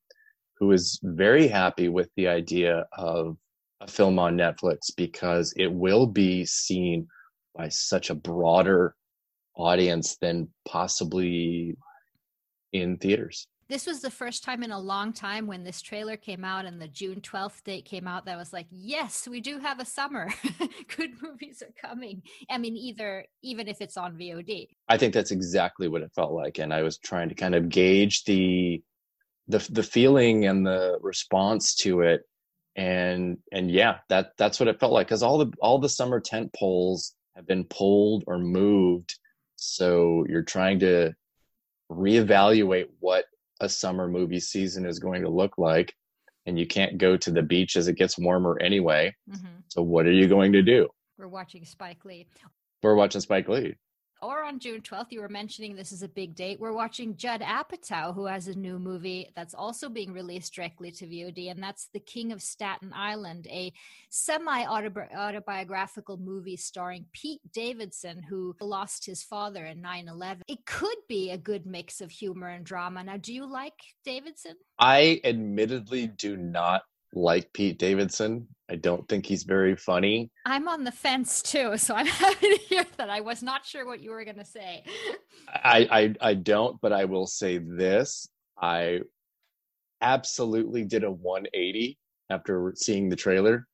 who 0.58 0.72
is 0.72 1.00
very 1.04 1.48
happy 1.48 1.89
with 1.89 2.10
the 2.15 2.27
idea 2.27 2.86
of 2.98 3.38
a 3.82 3.88
film 3.88 4.20
on 4.20 4.38
netflix 4.38 4.92
because 4.96 5.54
it 5.58 5.72
will 5.72 6.08
be 6.08 6.46
seen 6.46 7.08
by 7.56 7.70
such 7.70 8.10
a 8.10 8.15
broader 8.15 8.96
audience 9.56 10.18
than 10.18 10.48
possibly 10.68 11.75
in 12.74 12.98
theaters 12.98 13.48
This 13.67 13.88
was 13.88 14.01
the 14.01 14.12
first 14.12 14.43
time 14.43 14.62
in 14.62 14.69
a 14.72 14.79
long 14.79 15.12
time 15.12 15.48
when 15.48 15.63
this 15.63 15.81
trailer 15.81 16.17
came 16.17 16.45
out 16.45 16.65
and 16.65 16.79
the 16.79 16.88
June 16.88 17.19
12th 17.19 17.63
date 17.63 17.86
came 17.86 18.07
out 18.07 18.25
that 18.25 18.38
was 18.38 18.53
like, 18.53 18.67
yes, 18.69 19.27
we 19.27 19.41
do 19.41 19.57
have 19.57 19.79
a 19.79 19.86
summer. 19.86 20.29
Good 20.95 21.19
movies 21.19 21.63
are 21.63 21.74
coming. 21.81 22.22
I 22.48 22.60
mean, 22.60 22.77
either, 22.77 23.25
even 23.41 23.67
if 23.67 23.81
it's 23.81 23.98
on 23.98 24.17
VOD. 24.17 24.67
I 24.88 24.98
think 24.98 25.15
that's 25.15 25.31
exactly 25.31 25.88
what 25.88 26.03
it 26.03 26.12
felt 26.13 26.31
like, 26.31 26.60
and 26.60 26.72
I 26.72 26.84
was 26.84 27.00
trying 27.00 27.29
to 27.29 27.36
kind 27.36 27.55
of 27.55 27.69
gauge 27.69 28.24
the 28.25 28.84
the 29.48 29.67
the 29.72 29.84
feeling 29.84 30.45
and 30.45 30.65
the 30.65 31.00
response 31.01 31.75
to 31.75 32.01
it, 32.01 32.22
and 32.75 33.38
and 33.51 33.72
yeah, 33.72 33.98
that 34.10 34.31
that's 34.38 34.60
what 34.60 34.69
it 34.69 34.79
felt 34.79 34.93
like 34.93 35.07
because 35.07 35.24
all 35.24 35.39
the 35.39 35.51
all 35.60 35.79
the 35.79 35.89
summer 35.89 36.19
tent 36.19 36.53
poles 36.53 37.15
have 37.36 37.48
been 37.48 37.63
pulled 37.63 38.24
or 38.27 38.38
moved, 38.38 39.17
so 39.55 40.25
you're 40.29 40.43
trying 40.43 40.79
to 40.79 41.13
reevaluate 41.91 42.88
what 43.00 43.25
a 43.62 43.70
summer 43.70 44.08
movie 44.08 44.40
season 44.40 44.86
is 44.86 45.00
going 45.00 45.22
to 45.24 45.30
look 45.30 45.58
like, 45.58 45.94
and 46.46 46.60
you 46.60 46.68
can't 46.68 46.98
go 46.98 47.18
to 47.18 47.32
the 47.32 47.42
beach 47.42 47.76
as 47.78 47.88
it 47.88 47.96
gets 47.98 48.18
warmer 48.18 48.60
anyway. 48.62 49.14
Mhm. 49.30 49.64
So 49.68 49.82
what 49.82 50.06
are 50.06 50.12
you 50.12 50.28
going 50.28 50.54
to 50.54 50.62
do? 50.62 50.90
We're 51.18 51.28
watching 51.28 51.66
Spike 51.66 52.04
Lee. 52.06 52.28
We're 52.84 52.96
watching 52.96 53.22
Spike 53.22 53.48
Lee. 53.48 53.76
Or 54.25 54.44
on 54.44 54.60
June 54.60 54.82
12th, 54.82 55.12
you 55.12 55.22
were 55.22 55.29
mentioning 55.29 55.75
this 55.75 55.91
is 55.91 56.01
a 56.01 56.08
big 56.08 56.36
date. 56.36 56.60
We're 56.60 56.74
watching 56.74 57.15
Judd 57.15 57.41
Apatow, 57.41 58.13
who 58.15 58.25
has 58.25 58.48
a 58.48 58.55
new 58.55 58.79
movie 58.79 59.32
that's 59.36 59.53
also 59.53 59.88
being 59.88 60.12
released 60.13 60.55
directly 60.55 60.89
to 60.91 61.05
VOD, 61.05 61.51
and 61.51 61.62
that's 61.62 61.89
The 61.94 62.00
King 62.00 62.32
of 62.32 62.41
Staten 62.41 62.91
Island, 62.94 63.48
a 63.48 63.72
semi 64.10 64.65
autobiographical 64.65 66.17
movie 66.17 66.58
starring 66.58 67.05
Pete 67.13 67.41
Davidson, 67.53 68.24
who 68.27 68.55
lost 68.60 69.05
his 69.05 69.22
father 69.22 69.65
in 69.65 69.82
9 69.82 70.08
11. 70.08 70.44
It 70.48 70.65
could 70.65 70.98
be 71.08 71.29
a 71.29 71.38
good 71.38 71.67
mix 71.67 72.01
of 72.01 72.10
humor 72.10 72.48
and 72.50 72.65
drama. 72.65 73.03
Now, 73.03 73.17
do 73.17 73.34
you 73.34 73.46
like 73.46 73.79
Davidson? 74.03 74.55
I 74.79 75.22
admittedly 75.24 76.08
do 76.08 76.36
not 76.36 76.82
like 77.13 77.53
Pete 77.53 77.77
Davidson. 77.77 78.48
I 78.69 78.75
don't 78.75 79.07
think 79.07 79.25
he's 79.25 79.43
very 79.43 79.75
funny. 79.75 80.31
I'm 80.45 80.67
on 80.67 80.84
the 80.84 80.91
fence 80.91 81.41
too, 81.41 81.77
so 81.77 81.93
I'm 81.93 82.05
happy 82.24 82.55
to 82.55 82.62
hear 82.63 82.86
that. 82.98 83.10
I 83.10 83.22
was 83.22 83.43
not 83.43 83.65
sure 83.65 83.86
what 83.86 84.01
you 84.01 84.12
were 84.12 84.24
going 84.24 84.38
to 84.38 84.45
say. 84.45 84.84
I, 85.48 85.88
I 86.22 86.29
I 86.29 86.34
don't, 86.34 86.79
but 86.81 86.91
I 86.91 87.05
will 87.05 87.27
say 87.27 87.60
this: 87.60 88.27
I 88.60 89.01
absolutely 90.01 90.84
did 90.84 91.03
a 91.03 91.12
180 91.12 91.98
after 92.29 92.74
seeing 92.75 93.10
the 93.10 93.15
trailer 93.15 93.67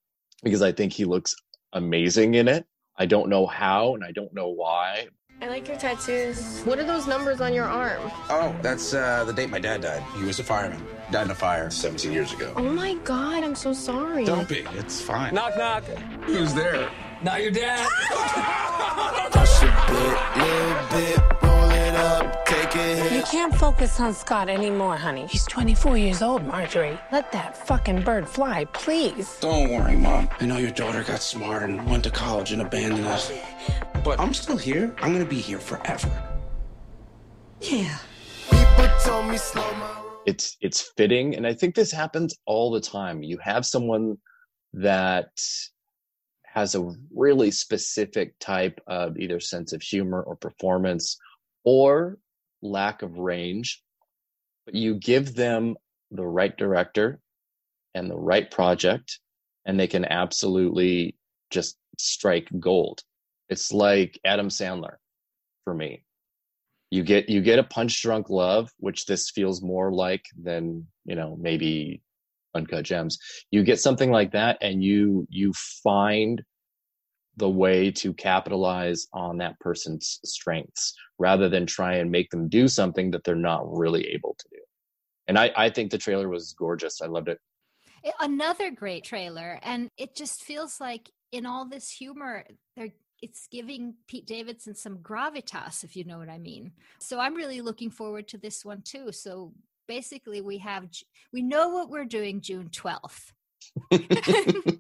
because 0.43 0.62
I 0.62 0.71
think 0.71 0.93
he 0.93 1.05
looks 1.05 1.36
amazing 1.74 2.36
in 2.36 2.48
it. 2.48 2.65
I 2.98 3.05
don't 3.05 3.29
know 3.29 3.45
how 3.48 3.95
and 3.95 4.03
I 4.03 4.12
don't 4.12 4.33
know 4.33 4.50
why. 4.50 5.07
I 5.41 5.48
like 5.48 5.67
your 5.67 5.77
tattoos. 5.77 6.62
What 6.65 6.77
are 6.77 6.83
those 6.83 7.07
numbers 7.07 7.41
on 7.41 7.53
your 7.53 7.65
arm? 7.65 8.00
Oh, 8.29 8.55
that's 8.62 8.93
uh, 8.93 9.24
the 9.24 9.33
date 9.33 9.50
my 9.50 9.57
dad 9.57 9.81
died. 9.81 10.03
He 10.17 10.24
was 10.24 10.39
a 10.39 10.43
fireman. 10.43 10.86
Died 11.12 11.25
in 11.25 11.32
a 11.32 11.36
fire 11.36 11.70
17 11.70 12.10
years 12.13 12.32
ago. 12.32 12.53
Oh 12.56 12.63
my 12.63 12.94
god, 13.03 13.44
I'm 13.44 13.53
so 13.53 13.74
sorry. 13.74 14.24
Don't 14.24 14.48
be. 14.48 14.63
It's 14.75 15.01
fine. 15.01 15.36
Knock, 15.36 15.58
knock. 15.58 15.84
Who's 16.24 16.53
there? 16.53 16.89
Not 17.22 17.41
your 17.41 17.51
dad. 17.51 17.86
You 23.13 23.24
can't 23.24 23.53
focus 23.53 24.00
on 24.00 24.13
Scott 24.13 24.48
anymore, 24.48 24.96
honey. 24.96 25.27
He's 25.27 25.46
24 25.48 25.98
years 25.98 26.22
old, 26.22 26.46
Marjorie. 26.48 26.98
Let 27.12 27.30
that 27.34 27.58
fucking 27.68 28.03
bird 28.03 28.25
fly, 28.27 28.63
please. 28.65 29.38
Don't 29.41 29.70
worry, 29.70 29.98
Mom. 29.98 30.30
I 30.39 30.46
know 30.46 30.58
your 30.58 30.72
daughter 30.72 31.03
got 31.03 31.22
smart 31.22 31.63
and 31.63 31.86
went 31.89 32.06
to 32.06 32.10
college 32.10 32.53
and 32.53 32.62
abandoned 32.62 33.06
us. 33.06 33.32
But 34.06 34.18
I'm 34.18 34.34
still 34.34 34.58
here. 34.58 34.96
I'm 35.01 35.12
gonna 35.12 35.25
be 35.25 35.41
here 35.41 35.60
forever. 35.60 36.10
Yeah. 37.60 37.98
It's 40.25 40.58
it's 40.62 40.92
fitting 40.96 41.36
and 41.36 41.48
I 41.48 41.54
think 41.54 41.75
this 41.75 41.92
happens 41.92 42.36
all 42.46 42.72
the 42.72 42.82
time. 42.82 43.24
You 43.24 43.38
have 43.40 43.66
someone 43.66 44.18
that 44.74 45.32
has 46.44 46.75
a 46.75 46.92
really 47.16 47.50
specific 47.50 48.38
type 48.40 48.80
of 48.88 49.18
either 49.18 49.40
sense 49.40 49.74
of 49.74 49.82
humor 49.82 50.22
or 50.22 50.36
performance 50.36 51.18
or 51.63 52.18
lack 52.62 53.01
of 53.01 53.18
range, 53.18 53.82
but 54.66 54.75
you 54.75 54.96
give 54.96 55.34
them 55.34 55.75
the 56.12 56.25
right 56.25 56.56
director 56.58 57.20
and 57.96 58.10
the 58.10 58.18
right 58.18 58.51
project, 58.51 59.20
and 59.66 59.80
they 59.80 59.88
can 59.88 60.06
absolutely 60.06 61.16
just 61.50 61.78
strike 61.98 62.50
gold. 62.60 63.01
It's 63.50 63.72
like 63.72 64.20
Adam 64.25 64.50
Sandler 64.50 64.96
for 65.63 65.74
me. 65.74 66.04
You 66.91 67.03
get 67.03 67.29
you 67.29 67.41
get 67.41 67.57
a 67.57 67.63
punch 67.63 68.01
drunk 68.01 68.29
love, 68.29 68.69
which 68.77 69.05
this 69.05 69.31
feels 69.31 69.62
more 69.62 69.91
like 69.91 70.25
than 70.39 70.88
you 71.05 71.15
know 71.15 71.38
maybe 71.39 72.01
uncut 72.53 72.83
gems. 72.83 73.17
You 73.50 73.63
get 73.63 73.79
something 73.79 74.12
like 74.12 74.33
that, 74.33 74.57
and 74.62 74.83
you 74.83 75.25
you 75.29 75.53
find 75.83 76.43
the 77.38 77.50
way 77.50 77.91
to 77.91 78.13
capitalize 78.13 79.07
on 79.13 79.38
that 79.38 79.60
person's 79.60 80.19
strengths 80.25 80.93
rather 81.17 81.48
than 81.48 81.65
try 81.65 81.95
and 81.95 82.12
make 82.12 82.29
them 82.29 82.50
do 82.50 82.67
something 82.67 83.12
that 83.12 83.24
they're 83.24 83.36
not 83.36 83.63
really 83.65 84.07
able 84.10 84.36
to 84.38 84.45
do. 84.51 84.57
And 85.27 85.39
I, 85.39 85.51
I 85.55 85.69
think 85.69 85.91
the 85.91 85.98
trailer 85.98 86.27
was 86.27 86.53
gorgeous. 86.57 87.01
I 87.01 87.07
loved 87.07 87.29
it. 87.29 87.39
Another 88.19 88.69
great 88.69 89.05
trailer, 89.05 89.60
and 89.63 89.89
it 89.98 90.15
just 90.15 90.43
feels 90.43 90.81
like 90.81 91.10
in 91.31 91.45
all 91.45 91.69
this 91.69 91.89
humor, 91.89 92.43
they're 92.75 92.91
it's 93.22 93.48
giving 93.51 93.96
Pete 94.08 94.25
Davidson 94.25 94.75
some 94.75 94.98
gravitas, 94.98 95.84
if 95.84 95.96
you 95.96 96.04
know 96.04 96.18
what 96.18 96.30
I 96.30 96.38
mean. 96.38 96.72
So 97.00 97.20
I'm 97.20 97.36
really 97.36 97.62
looking 97.62 97.92
forward 97.92 98.28
to 98.30 98.38
this 98.38 98.66
one 98.66 98.82
too. 98.82 99.12
So 99.12 99.54
basically, 99.88 100.42
we 100.42 100.58
have 100.60 100.88
we 101.32 101.42
know 101.42 101.70
what 101.70 101.90
we're 101.90 102.06
doing 102.06 102.42
June 102.42 102.70
12th. 102.70 103.32
the 103.92 104.80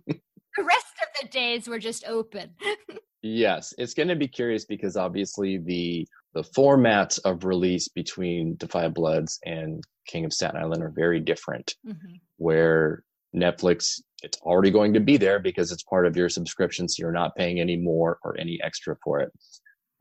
rest 0.59 0.93
of 1.01 1.21
the 1.21 1.27
days 1.29 1.67
were 1.67 1.79
just 1.79 2.05
open. 2.07 2.51
Yes, 3.23 3.71
it's 3.77 3.93
going 3.93 4.07
to 4.07 4.15
be 4.15 4.27
curious 4.27 4.65
because 4.65 4.97
obviously 4.97 5.59
the 5.59 6.07
the 6.33 6.41
formats 6.41 7.19
of 7.23 7.43
release 7.43 7.87
between 7.87 8.55
Da 8.55 8.65
5 8.65 8.93
Bloods 8.93 9.37
and 9.45 9.83
King 10.07 10.25
of 10.25 10.33
Staten 10.33 10.59
Island 10.59 10.81
are 10.81 10.89
very 10.89 11.19
different. 11.19 11.75
Mhm. 11.85 12.19
Where 12.37 13.03
Netflix, 13.35 14.01
it's 14.23 14.37
already 14.41 14.71
going 14.71 14.93
to 14.93 14.99
be 14.99 15.17
there 15.17 15.39
because 15.39 15.71
it's 15.71 15.83
part 15.83 16.05
of 16.05 16.15
your 16.15 16.29
subscription, 16.29 16.87
so 16.87 17.01
you're 17.01 17.11
not 17.11 17.35
paying 17.35 17.59
any 17.59 17.77
more 17.77 18.17
or 18.23 18.37
any 18.39 18.59
extra 18.63 18.95
for 19.03 19.19
it. 19.19 19.31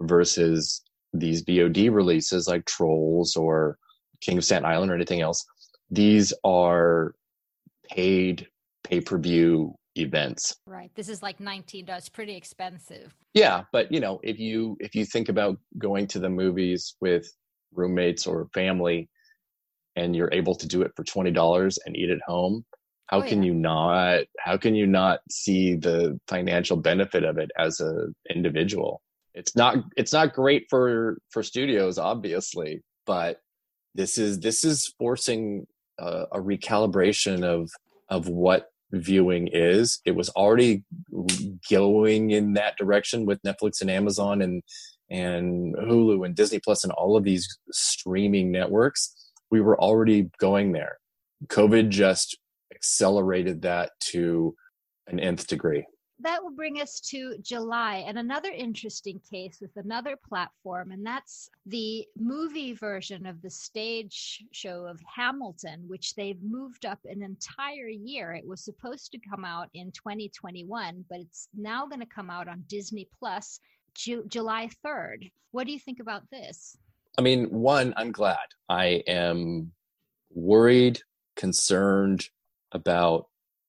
Versus 0.01 0.83
these 1.13 1.45
VOD 1.45 1.93
releases 1.93 2.49
like 2.49 2.65
Trolls 2.67 3.37
or 3.37 3.77
King 4.21 4.39
of 4.39 4.45
Staten 4.45 4.65
Island 4.65 4.91
or 4.91 4.95
anything 4.95 5.21
else, 5.21 5.45
these 5.91 6.33
are 6.45 7.15
paid 7.91 8.47
pay 8.85 9.01
per 9.01 9.19
view 9.19 9.75
events 9.97 10.55
Right. 10.67 10.91
This 10.95 11.09
is 11.09 11.21
like 11.23 11.41
19 11.41 11.85
dollars. 11.85 12.03
It's 12.03 12.09
pretty 12.09 12.37
expensive. 12.37 13.13
yeah 13.35 13.65
but 13.73 13.91
you 13.93 13.99
know 14.01 14.21
if 14.23 14.39
you 14.39 14.77
if 14.81 14.95
you 14.95 15.05
think 15.05 15.29
about 15.29 15.59
going 15.79 16.07
to 16.07 16.21
the 16.21 16.31
movies 16.31 16.95
with 17.01 17.27
roommates 17.75 18.27
or 18.27 18.49
family 18.55 19.09
and 19.97 20.15
you're 20.15 20.33
able 20.33 20.55
to 20.55 20.67
do 20.69 20.83
it 20.83 20.93
for 20.95 21.03
$20 21.05 21.79
and 21.85 21.97
eat 21.97 22.11
at 22.11 22.21
home 22.27 22.65
Oh, 23.13 23.21
how 23.21 23.25
Oh, 23.25 23.29
can 23.29 23.43
yeah. 23.43 23.49
you 23.49 23.55
not 23.55 24.21
how 24.39 24.57
can 24.57 24.75
you 24.75 24.87
not 24.87 25.21
see 25.31 25.75
the 25.77 26.19
financial 26.29 26.77
benefit 26.77 27.25
of 27.25 27.39
it 27.39 27.51
as 27.59 27.81
a 27.81 28.07
individual? 28.35 29.03
It's 29.35 29.55
not 29.57 29.77
it's 29.97 30.13
not 30.13 30.33
great 30.35 30.67
for 30.71 31.19
for 31.31 31.43
studios 31.43 31.99
obviously 31.99 32.83
but 33.07 33.39
this 33.95 34.19
is 34.19 34.39
this 34.41 34.63
is 34.65 34.95
forcing 34.99 35.67
a, 35.99 36.25
a 36.33 36.41
recalibration 36.41 37.43
of 37.45 37.71
of 38.09 38.29
what 38.29 38.67
viewing 38.93 39.49
is. 39.53 40.01
It 40.05 40.17
was 40.17 40.29
already 40.31 40.85
going 41.71 42.31
in 42.31 42.55
that 42.55 42.77
direction 42.77 43.27
with 43.27 43.41
netflix 43.43 43.81
and 43.81 43.91
amazon 43.91 44.43
and 44.43 44.63
and 45.11 45.75
hulu 45.77 46.25
and 46.25 46.35
disney 46.37 46.61
plus 46.61 46.85
and 46.85 46.93
all 46.93 47.17
of 47.17 47.25
these 47.25 47.47
streaming 47.73 48.51
networks. 48.53 49.15
We 49.51 49.61
were 49.61 49.81
already 49.81 50.31
going 50.39 50.73
there. 50.73 50.99
Covid 51.49 51.89
just 51.89 52.39
accelerated 52.81 53.63
that 53.63 53.93
to 54.01 54.55
an 55.07 55.21
nth 55.21 55.47
degree 55.47 55.85
that 56.23 56.43
will 56.43 56.51
bring 56.51 56.81
us 56.81 57.01
to 57.01 57.37
July 57.41 58.05
and 58.07 58.19
another 58.19 58.51
interesting 58.51 59.21
case 59.31 59.59
with 59.61 59.71
another 59.77 60.17
platform, 60.29 60.93
and 60.93 61.05
that's 61.05 61.49
the 61.67 62.07
movie 62.17 62.75
version 62.75 63.27
of 63.27 63.41
the 63.43 63.51
stage 63.51 64.45
show 64.53 64.85
of 64.85 65.01
Hamilton, 65.15 65.85
which 65.87 66.15
they've 66.15 66.43
moved 66.43 66.85
up 66.85 66.99
an 67.05 67.23
entire 67.23 67.89
year. 67.89 68.33
It 68.33 68.47
was 68.47 68.65
supposed 68.65 69.13
to 69.13 69.19
come 69.19 69.45
out 69.45 69.69
in 69.75 69.93
2021, 69.93 71.05
but 71.09 71.21
it's 71.21 71.49
now 71.57 71.87
going 71.87 72.01
to 72.01 72.07
come 72.07 72.31
out 72.31 72.49
on 72.49 72.65
Disney 72.67 73.09
Plus 73.19 73.61
Ju- 73.95 74.25
July 74.29 74.69
3rd. 74.85 75.31
What 75.53 75.67
do 75.67 75.73
you 75.73 75.81
think 75.81 76.01
about 76.01 76.23
this? 76.31 76.77
I 77.19 77.23
mean, 77.23 77.47
one, 77.47 77.95
I'm 77.97 78.13
glad. 78.13 78.39
I 78.69 79.03
am 79.07 79.73
worried, 80.33 81.01
concerned 81.35 82.29
about 82.73 83.27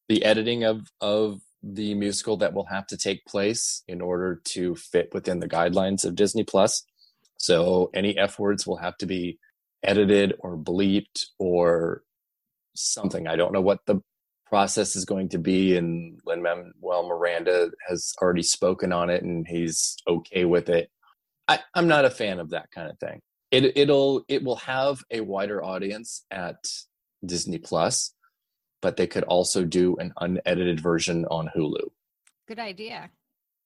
the 0.10 0.24
editing 0.24 0.64
of 0.64 0.88
of 1.00 1.42
the 1.64 1.94
musical 1.94 2.38
that 2.38 2.54
will 2.54 2.66
have 2.66 2.88
to 2.88 2.98
take 2.98 3.26
place 3.26 3.84
in 3.88 4.02
order 4.02 4.42
to 4.44 4.76
fit 4.76 5.14
within 5.14 5.40
the 5.40 5.48
guidelines 5.48 6.04
of 6.04 6.16
Disney 6.16 6.44
Plus. 6.44 6.84
So 7.38 7.92
any 7.94 8.18
F 8.18 8.40
words 8.40 8.66
will 8.66 8.78
have 8.78 8.98
to 8.98 9.06
be 9.06 9.38
edited 9.84 10.34
or 10.40 10.58
bleeped 10.58 11.26
or 11.38 12.04
something. 12.76 13.28
I 13.28 13.36
don't 13.36 13.54
know 13.54 13.62
what 13.62 13.86
the 13.86 14.02
process 14.48 14.96
is 14.96 15.06
going 15.06 15.30
to 15.30 15.38
be, 15.38 15.78
and 15.78 16.20
Lin 16.26 16.42
Manuel 16.42 17.08
Miranda 17.08 17.72
has 17.88 18.14
already 18.22 18.44
spoken 18.44 18.92
on 18.92 19.10
it, 19.10 19.24
and 19.24 19.48
he's 19.48 19.98
okay 20.08 20.46
with 20.46 20.70
it. 20.70 20.90
I, 21.48 21.60
I'm 21.74 21.88
not 21.88 22.06
a 22.06 22.10
fan 22.10 22.40
of 22.40 22.52
that 22.52 22.70
kind 22.72 22.90
of 22.90 23.00
thing. 23.00 23.22
It 23.50 23.78
it'll 23.78 24.24
it 24.28 24.44
will 24.44 24.58
have 24.58 25.04
a 25.10 25.22
wider 25.22 25.64
audience 25.64 26.26
at 26.32 26.58
Disney 27.26 27.58
Plus, 27.58 28.14
but 28.82 28.98
they 28.98 29.08
could 29.08 29.24
also 29.24 29.64
do 29.64 29.96
an 29.98 30.14
unedited 30.18 30.80
version 30.80 31.26
on 31.26 31.50
Hulu. 31.56 31.90
Good 32.48 32.60
idea. 32.60 33.10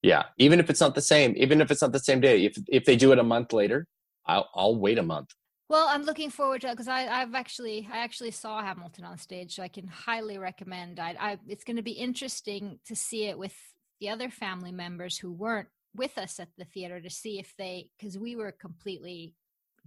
Yeah, 0.01 0.23
even 0.37 0.59
if 0.59 0.69
it's 0.69 0.81
not 0.81 0.93
the 0.93 1.01
same, 1.01 1.33
even 1.37 1.61
if 1.61 1.71
it's 1.71 1.81
not 1.81 1.91
the 1.91 1.99
same 1.99 2.21
day, 2.21 2.45
if 2.45 2.57
if 2.67 2.85
they 2.85 2.95
do 2.95 3.11
it 3.11 3.19
a 3.19 3.23
month 3.23 3.53
later, 3.53 3.87
I'll 4.25 4.49
I'll 4.53 4.75
wait 4.75 4.99
a 4.99 5.03
month. 5.03 5.33
Well, 5.67 5.87
I'm 5.87 6.03
looking 6.03 6.29
forward 6.29 6.61
to 6.61 6.67
it 6.67 6.71
because 6.71 6.87
I've 6.87 7.33
actually 7.33 7.89
I 7.91 7.97
actually 7.97 8.31
saw 8.31 8.61
Hamilton 8.61 9.05
on 9.05 9.17
stage, 9.17 9.55
so 9.55 9.63
I 9.63 9.67
can 9.67 9.87
highly 9.87 10.37
recommend. 10.37 10.99
I, 10.99 11.15
I 11.19 11.37
it's 11.47 11.63
going 11.63 11.77
to 11.77 11.81
be 11.81 11.91
interesting 11.91 12.79
to 12.85 12.95
see 12.95 13.25
it 13.25 13.39
with 13.39 13.55
the 13.99 14.09
other 14.09 14.29
family 14.29 14.71
members 14.71 15.17
who 15.17 15.31
weren't 15.31 15.69
with 15.95 16.17
us 16.17 16.39
at 16.39 16.49
the 16.57 16.65
theater 16.65 17.01
to 17.01 17.09
see 17.09 17.39
if 17.39 17.53
they 17.57 17.89
because 17.97 18.17
we 18.17 18.35
were 18.35 18.51
completely 18.51 19.33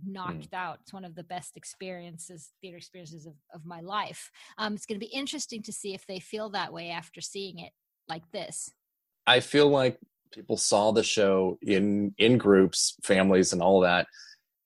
knocked 0.06 0.52
out. 0.54 0.78
It's 0.82 0.92
one 0.92 1.04
of 1.04 1.14
the 1.14 1.22
best 1.24 1.56
experiences, 1.56 2.52
theater 2.60 2.76
experiences 2.76 3.26
of, 3.26 3.34
of 3.54 3.64
my 3.64 3.80
life. 3.80 4.30
Um, 4.58 4.74
it's 4.74 4.86
going 4.86 5.00
to 5.00 5.06
be 5.06 5.12
interesting 5.12 5.62
to 5.62 5.72
see 5.72 5.94
if 5.94 6.06
they 6.06 6.20
feel 6.20 6.50
that 6.50 6.72
way 6.72 6.90
after 6.90 7.20
seeing 7.20 7.58
it 7.58 7.72
like 8.08 8.30
this. 8.32 8.70
I 9.26 9.40
feel 9.40 9.68
like 9.68 9.98
people 10.32 10.56
saw 10.56 10.92
the 10.92 11.02
show 11.02 11.58
in 11.62 12.14
in 12.18 12.38
groups, 12.38 12.94
families, 13.02 13.52
and 13.52 13.62
all 13.62 13.80
that, 13.80 14.06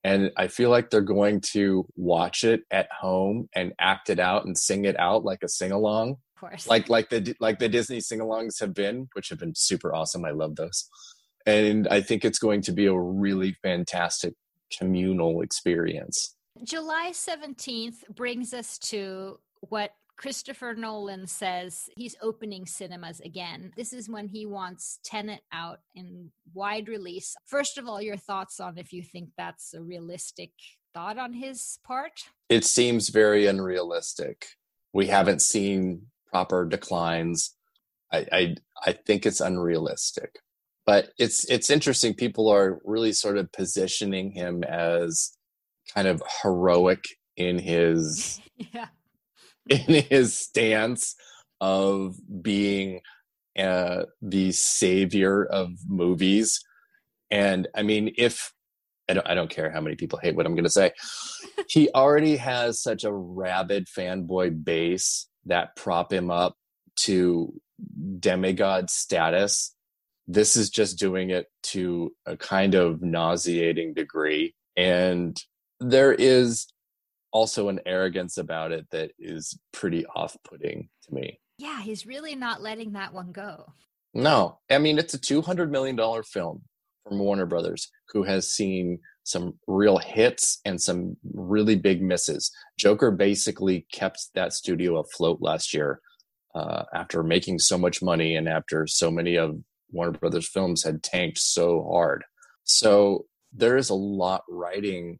and 0.03 0.31
I 0.37 0.47
feel 0.47 0.69
like 0.69 0.89
they're 0.89 1.01
going 1.01 1.41
to 1.51 1.85
watch 1.95 2.43
it 2.43 2.61
at 2.71 2.89
home 2.91 3.49
and 3.55 3.73
act 3.79 4.09
it 4.09 4.19
out 4.19 4.45
and 4.45 4.57
sing 4.57 4.85
it 4.85 4.97
out 4.99 5.23
like 5.23 5.43
a 5.43 5.49
sing 5.49 5.71
along, 5.71 6.11
Of 6.35 6.39
course. 6.39 6.67
like 6.67 6.89
like 6.89 7.09
the 7.09 7.35
like 7.39 7.59
the 7.59 7.69
Disney 7.69 7.99
sing 7.99 8.19
alongs 8.19 8.59
have 8.59 8.73
been, 8.73 9.07
which 9.13 9.29
have 9.29 9.39
been 9.39 9.55
super 9.55 9.93
awesome. 9.93 10.23
I 10.25 10.31
love 10.31 10.55
those, 10.55 10.87
and 11.45 11.87
I 11.89 12.01
think 12.01 12.23
it's 12.23 12.39
going 12.39 12.61
to 12.63 12.71
be 12.71 12.85
a 12.85 12.97
really 12.97 13.55
fantastic 13.63 14.33
communal 14.77 15.41
experience. 15.41 16.35
July 16.63 17.11
17th 17.11 18.07
brings 18.15 18.53
us 18.53 18.77
to 18.77 19.39
what 19.61 19.91
Christopher 20.15 20.75
Nolan 20.75 21.25
says 21.25 21.89
he's 21.97 22.15
opening 22.21 22.65
cinemas 22.65 23.19
again. 23.21 23.71
This 23.75 23.93
is 23.93 24.07
when 24.07 24.27
he 24.27 24.45
wants 24.45 24.99
Tenet 25.03 25.41
out 25.51 25.79
in 25.95 26.31
wide 26.53 26.87
release. 26.87 27.35
First 27.45 27.77
of 27.77 27.87
all, 27.87 28.01
your 28.01 28.17
thoughts 28.17 28.59
on 28.59 28.77
if 28.77 28.93
you 28.93 29.03
think 29.03 29.29
that's 29.37 29.73
a 29.73 29.81
realistic 29.81 30.51
thought 30.93 31.17
on 31.17 31.33
his 31.33 31.79
part? 31.83 32.21
It 32.49 32.63
seems 32.63 33.09
very 33.09 33.47
unrealistic. 33.47 34.45
We 34.93 35.07
haven't 35.07 35.41
seen 35.41 36.03
proper 36.27 36.65
declines. 36.65 37.55
I, 38.11 38.25
I 38.31 38.55
I 38.85 38.91
think 38.93 39.25
it's 39.25 39.41
unrealistic. 39.41 40.39
But 40.85 41.09
it's 41.17 41.49
it's 41.49 41.69
interesting. 41.69 42.13
People 42.13 42.49
are 42.49 42.79
really 42.83 43.13
sort 43.13 43.37
of 43.37 43.51
positioning 43.51 44.31
him 44.31 44.63
as 44.63 45.31
kind 45.93 46.07
of 46.07 46.21
heroic 46.41 47.03
in 47.37 47.57
his 47.57 48.41
yeah. 48.73 48.87
in 49.69 50.03
his 50.03 50.33
stance 50.37 51.15
of 51.61 52.15
being 52.41 52.99
uh, 53.57 54.03
the 54.21 54.51
savior 54.51 55.45
of 55.45 55.69
movies. 55.87 56.59
And 57.31 57.67
I 57.75 57.83
mean, 57.83 58.13
if 58.17 58.51
I 59.09 59.13
don't, 59.13 59.27
I 59.27 59.35
don't 59.35 59.49
care 59.49 59.69
how 59.71 59.81
many 59.81 59.95
people 59.95 60.19
hate 60.21 60.35
what 60.35 60.45
I'm 60.45 60.55
going 60.55 60.63
to 60.65 60.69
say, 60.69 60.91
he 61.67 61.89
already 61.93 62.37
has 62.37 62.81
such 62.81 63.03
a 63.03 63.13
rabid 63.13 63.87
fanboy 63.87 64.63
base 64.63 65.27
that 65.45 65.75
prop 65.75 66.11
him 66.11 66.31
up 66.31 66.55
to 66.95 67.53
demigod 68.19 68.89
status. 68.89 69.75
This 70.27 70.55
is 70.55 70.69
just 70.69 70.99
doing 70.99 71.29
it 71.31 71.47
to 71.63 72.13
a 72.25 72.37
kind 72.37 72.75
of 72.75 73.01
nauseating 73.01 73.93
degree. 73.93 74.55
And 74.77 75.37
there 75.79 76.13
is 76.13 76.67
also 77.31 77.67
an 77.69 77.79
arrogance 77.85 78.37
about 78.37 78.71
it 78.71 78.87
that 78.91 79.11
is 79.19 79.57
pretty 79.73 80.05
off 80.15 80.37
putting 80.43 80.89
to 81.03 81.13
me. 81.13 81.39
Yeah, 81.57 81.81
he's 81.81 82.05
really 82.05 82.35
not 82.35 82.61
letting 82.61 82.93
that 82.93 83.13
one 83.13 83.31
go. 83.31 83.73
No, 84.13 84.59
I 84.69 84.77
mean, 84.77 84.97
it's 84.99 85.13
a 85.13 85.19
$200 85.19 85.69
million 85.69 85.97
film 86.23 86.61
from 87.07 87.19
Warner 87.19 87.45
Brothers, 87.45 87.89
who 88.09 88.23
has 88.23 88.49
seen 88.49 88.99
some 89.23 89.55
real 89.67 89.97
hits 89.97 90.59
and 90.65 90.79
some 90.81 91.17
really 91.33 91.75
big 91.75 92.01
misses. 92.01 92.51
Joker 92.77 93.11
basically 93.11 93.87
kept 93.91 94.27
that 94.35 94.53
studio 94.53 94.99
afloat 94.99 95.39
last 95.41 95.73
year 95.73 95.99
uh, 96.53 96.83
after 96.93 97.23
making 97.23 97.59
so 97.59 97.77
much 97.77 98.01
money 98.01 98.35
and 98.35 98.47
after 98.47 98.85
so 98.85 99.09
many 99.09 99.35
of 99.35 99.55
Warner 99.93 100.17
Brothers 100.17 100.49
films 100.49 100.83
had 100.83 101.03
tanked 101.03 101.37
so 101.37 101.87
hard. 101.89 102.23
So 102.63 103.25
there 103.53 103.77
is 103.77 103.89
a 103.89 103.95
lot 103.95 104.43
riding 104.49 105.19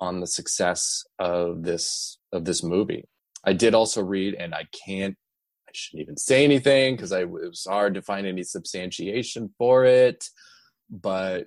on 0.00 0.20
the 0.20 0.26
success 0.26 1.04
of 1.18 1.62
this 1.62 2.18
of 2.32 2.44
this 2.44 2.62
movie. 2.62 3.04
I 3.44 3.52
did 3.52 3.74
also 3.74 4.02
read, 4.02 4.34
and 4.34 4.54
I 4.54 4.66
can't, 4.84 5.16
I 5.68 5.70
shouldn't 5.72 6.02
even 6.02 6.16
say 6.16 6.44
anything 6.44 6.96
because 6.96 7.12
I 7.12 7.20
it 7.20 7.30
was 7.30 7.66
hard 7.68 7.94
to 7.94 8.02
find 8.02 8.26
any 8.26 8.42
substantiation 8.42 9.54
for 9.56 9.84
it. 9.84 10.28
But 10.90 11.46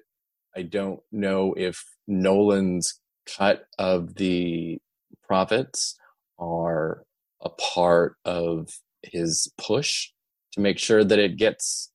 I 0.56 0.64
don't 0.64 1.02
know 1.12 1.54
if 1.56 1.84
Nolan's 2.08 3.00
cut 3.38 3.66
of 3.78 4.16
the 4.16 4.80
profits 5.24 5.98
are 6.40 7.04
a 7.42 7.50
part 7.50 8.16
of 8.26 8.70
his 9.04 9.52
push 9.58 10.10
to 10.54 10.60
make 10.60 10.78
sure 10.78 11.04
that 11.04 11.20
it 11.20 11.38
gets 11.38 11.91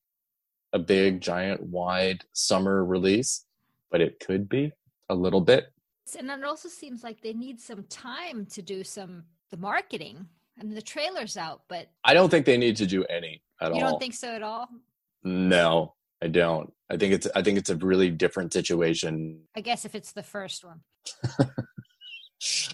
a 0.76 0.78
big, 0.78 1.20
giant, 1.20 1.62
wide 1.62 2.22
summer 2.32 2.84
release. 2.84 3.44
But 3.90 4.00
it 4.00 4.20
could 4.20 4.48
be 4.48 4.72
a 5.08 5.14
little 5.14 5.40
bit. 5.40 5.72
And 6.18 6.30
it 6.30 6.44
also 6.44 6.68
seems 6.68 7.02
like 7.02 7.20
they 7.22 7.32
need 7.32 7.60
some 7.60 7.84
time 7.84 8.46
to 8.46 8.62
do 8.62 8.84
some 8.84 9.24
the 9.50 9.56
marketing. 9.56 10.26
I 10.58 10.64
mean, 10.64 10.74
the 10.74 10.82
trailer's 10.82 11.36
out, 11.36 11.62
but 11.68 11.88
I 12.04 12.14
don't 12.14 12.30
think 12.30 12.46
they 12.46 12.56
need 12.56 12.76
to 12.76 12.86
do 12.86 13.04
any 13.04 13.42
at 13.60 13.68
you 13.68 13.72
all. 13.72 13.78
You 13.78 13.80
don't 13.80 14.00
think 14.00 14.14
so 14.14 14.34
at 14.34 14.42
all? 14.42 14.68
No, 15.24 15.94
I 16.22 16.28
don't. 16.28 16.72
I 16.90 16.96
think 16.96 17.14
it's 17.14 17.26
I 17.34 17.42
think 17.42 17.58
it's 17.58 17.70
a 17.70 17.76
really 17.76 18.10
different 18.10 18.52
situation. 18.52 19.40
I 19.56 19.60
guess 19.60 19.84
if 19.84 19.94
it's 19.94 20.12
the 20.12 20.22
first 20.22 20.64
one. 20.64 20.80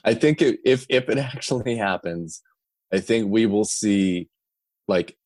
I 0.04 0.14
think 0.14 0.42
it, 0.42 0.60
if 0.64 0.86
if 0.88 1.08
it 1.08 1.18
actually 1.18 1.76
happens, 1.76 2.42
I 2.92 3.00
think 3.00 3.30
we 3.30 3.46
will 3.46 3.64
see 3.64 4.28
like 4.88 5.16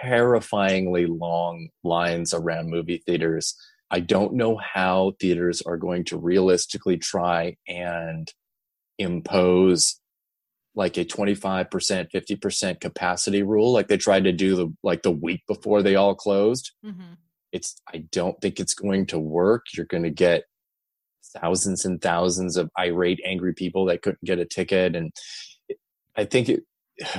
terrifyingly 0.00 1.06
long 1.06 1.68
lines 1.84 2.32
around 2.34 2.70
movie 2.70 3.02
theaters. 3.06 3.54
I 3.90 4.00
don't 4.00 4.34
know 4.34 4.56
how 4.56 5.12
theaters 5.20 5.62
are 5.62 5.76
going 5.76 6.04
to 6.06 6.18
realistically 6.18 6.96
try 6.96 7.56
and 7.68 8.32
impose 8.98 10.00
like 10.74 10.98
a 10.98 11.04
25%, 11.04 11.68
50% 12.14 12.80
capacity 12.80 13.42
rule 13.42 13.72
like 13.72 13.88
they 13.88 13.96
tried 13.96 14.24
to 14.24 14.32
do 14.32 14.56
the 14.56 14.68
like 14.82 15.02
the 15.02 15.10
week 15.10 15.42
before 15.48 15.82
they 15.82 15.96
all 15.96 16.14
closed. 16.14 16.72
hmm 16.84 17.14
It's 17.52 17.80
I 17.92 18.04
don't 18.12 18.40
think 18.40 18.60
it's 18.60 18.74
going 18.74 19.06
to 19.06 19.18
work. 19.18 19.66
You're 19.74 19.86
going 19.86 20.02
to 20.02 20.10
get 20.10 20.44
thousands 21.40 21.84
and 21.84 22.00
thousands 22.00 22.56
of 22.56 22.70
irate 22.78 23.20
angry 23.24 23.54
people 23.54 23.86
that 23.86 24.02
couldn't 24.02 24.24
get 24.24 24.38
a 24.38 24.44
ticket 24.44 24.94
and 24.96 25.12
I 26.16 26.24
think 26.24 26.48
it 26.48 26.64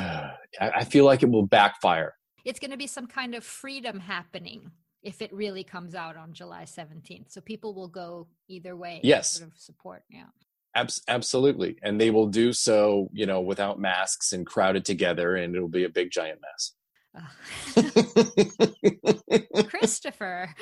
I 0.60 0.86
feel 0.86 1.06
like 1.06 1.24
it 1.24 1.30
will 1.30 1.46
backfire. 1.46 2.17
It's 2.48 2.60
going 2.60 2.72
to 2.72 2.78
be 2.78 2.88
some 2.88 3.08
kind 3.08 3.36
of 3.36 3.44
freedom 3.44 4.00
happening 4.00 4.72
if 5.04 5.22
it 5.22 5.34
really 5.34 5.66
comes 5.66 5.94
out 5.94 6.16
on 6.16 6.34
July 6.34 6.64
17th. 6.64 7.30
So 7.30 7.42
people 7.42 7.74
will 7.74 7.90
go 7.90 8.28
either 8.48 8.74
way. 8.76 9.02
Yes. 9.04 9.32
Sort 9.32 9.50
of 9.50 9.58
support. 9.58 10.04
Yeah. 10.10 10.28
Abs- 10.74 11.02
absolutely. 11.10 11.76
And 11.84 12.00
they 12.00 12.10
will 12.10 12.28
do 12.28 12.54
so, 12.54 13.10
you 13.12 13.26
know, 13.26 13.42
without 13.42 13.82
masks 13.82 14.32
and 14.32 14.46
crowded 14.46 14.86
together, 14.86 15.36
and 15.36 15.56
it'll 15.56 15.68
be 15.68 15.84
a 15.84 15.90
big 15.90 16.10
giant 16.10 16.40
mess. 16.42 16.72
Christopher. 19.68 20.54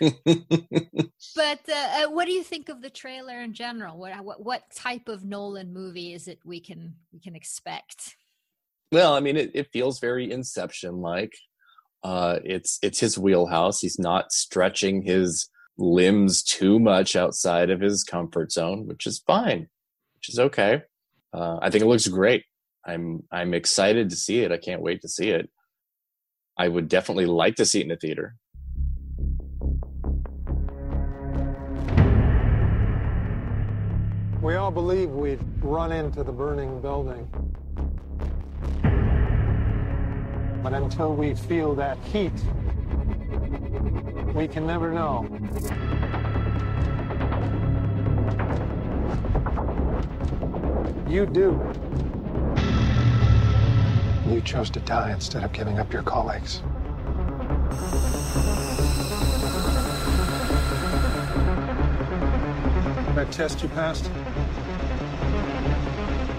but 0.00 1.60
uh, 1.68 1.74
uh, 1.74 2.10
what 2.10 2.26
do 2.26 2.32
you 2.32 2.42
think 2.42 2.68
of 2.68 2.82
the 2.82 2.90
trailer 2.90 3.40
in 3.40 3.54
general? 3.54 3.96
What, 3.96 4.24
what 4.24 4.44
what 4.44 4.64
type 4.74 5.08
of 5.08 5.24
Nolan 5.24 5.72
movie 5.72 6.12
is 6.12 6.26
it 6.26 6.40
we 6.44 6.58
can 6.60 6.96
we 7.12 7.20
can 7.20 7.36
expect? 7.36 8.16
Well, 8.92 9.14
I 9.14 9.20
mean, 9.20 9.38
it, 9.38 9.50
it 9.54 9.72
feels 9.72 9.98
very 9.98 10.30
Inception 10.30 11.00
like. 11.00 11.32
Uh, 12.04 12.38
it's 12.44 12.78
it's 12.82 13.00
his 13.00 13.18
wheelhouse. 13.18 13.80
He's 13.80 13.98
not 13.98 14.32
stretching 14.32 15.02
his 15.02 15.48
limbs 15.78 16.42
too 16.42 16.78
much 16.78 17.16
outside 17.16 17.70
of 17.70 17.80
his 17.80 18.04
comfort 18.04 18.52
zone, 18.52 18.86
which 18.86 19.06
is 19.06 19.22
fine, 19.26 19.68
which 20.16 20.28
is 20.28 20.38
okay. 20.38 20.82
Uh, 21.32 21.58
I 21.62 21.70
think 21.70 21.82
it 21.82 21.86
looks 21.86 22.06
great. 22.06 22.44
I'm 22.84 23.22
I'm 23.30 23.54
excited 23.54 24.10
to 24.10 24.16
see 24.16 24.40
it. 24.40 24.52
I 24.52 24.58
can't 24.58 24.82
wait 24.82 25.00
to 25.02 25.08
see 25.08 25.30
it. 25.30 25.48
I 26.58 26.68
would 26.68 26.88
definitely 26.88 27.26
like 27.26 27.54
to 27.56 27.64
see 27.64 27.80
it 27.80 27.86
in 27.86 27.92
a 27.92 27.96
theater. 27.96 28.36
We 34.42 34.56
all 34.56 34.72
believe 34.72 35.08
we'd 35.10 35.40
run 35.62 35.92
into 35.92 36.24
the 36.24 36.32
burning 36.32 36.82
building. 36.82 37.28
But 40.62 40.74
until 40.74 41.14
we 41.14 41.34
feel 41.34 41.74
that 41.74 41.98
heat, 42.04 42.32
we 44.32 44.46
can 44.46 44.66
never 44.66 44.92
know. 44.92 45.26
You 51.08 51.26
do. 51.26 51.60
You 54.28 54.40
chose 54.40 54.70
to 54.70 54.80
die 54.80 55.10
instead 55.12 55.44
of 55.44 55.52
giving 55.52 55.78
up 55.78 55.92
your 55.92 56.02
colleagues. 56.02 56.62
That 63.14 63.30
test 63.30 63.62
you 63.62 63.68
passed? 63.68 64.10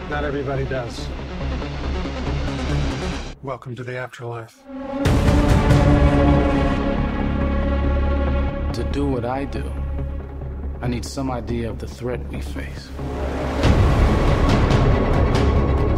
Not 0.09 0.23
everybody 0.23 0.65
does. 0.65 1.07
Welcome 3.43 3.75
to 3.75 3.83
the 3.83 3.97
afterlife. 3.97 4.63
To 8.73 8.89
do 8.93 9.05
what 9.05 9.25
I 9.25 9.43
do, 9.43 9.69
I 10.81 10.87
need 10.87 11.03
some 11.03 11.29
idea 11.29 11.69
of 11.69 11.77
the 11.77 11.85
threat 11.85 12.25
we 12.29 12.39
face. 12.39 12.87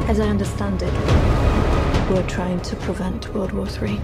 As 0.09 0.19
I 0.19 0.27
understand 0.27 0.81
it, 0.81 0.91
we're 2.09 2.25
trying 2.27 2.61
to 2.61 2.75
prevent 2.77 3.31
World 3.35 3.51
War 3.51 3.67
III. 3.67 3.99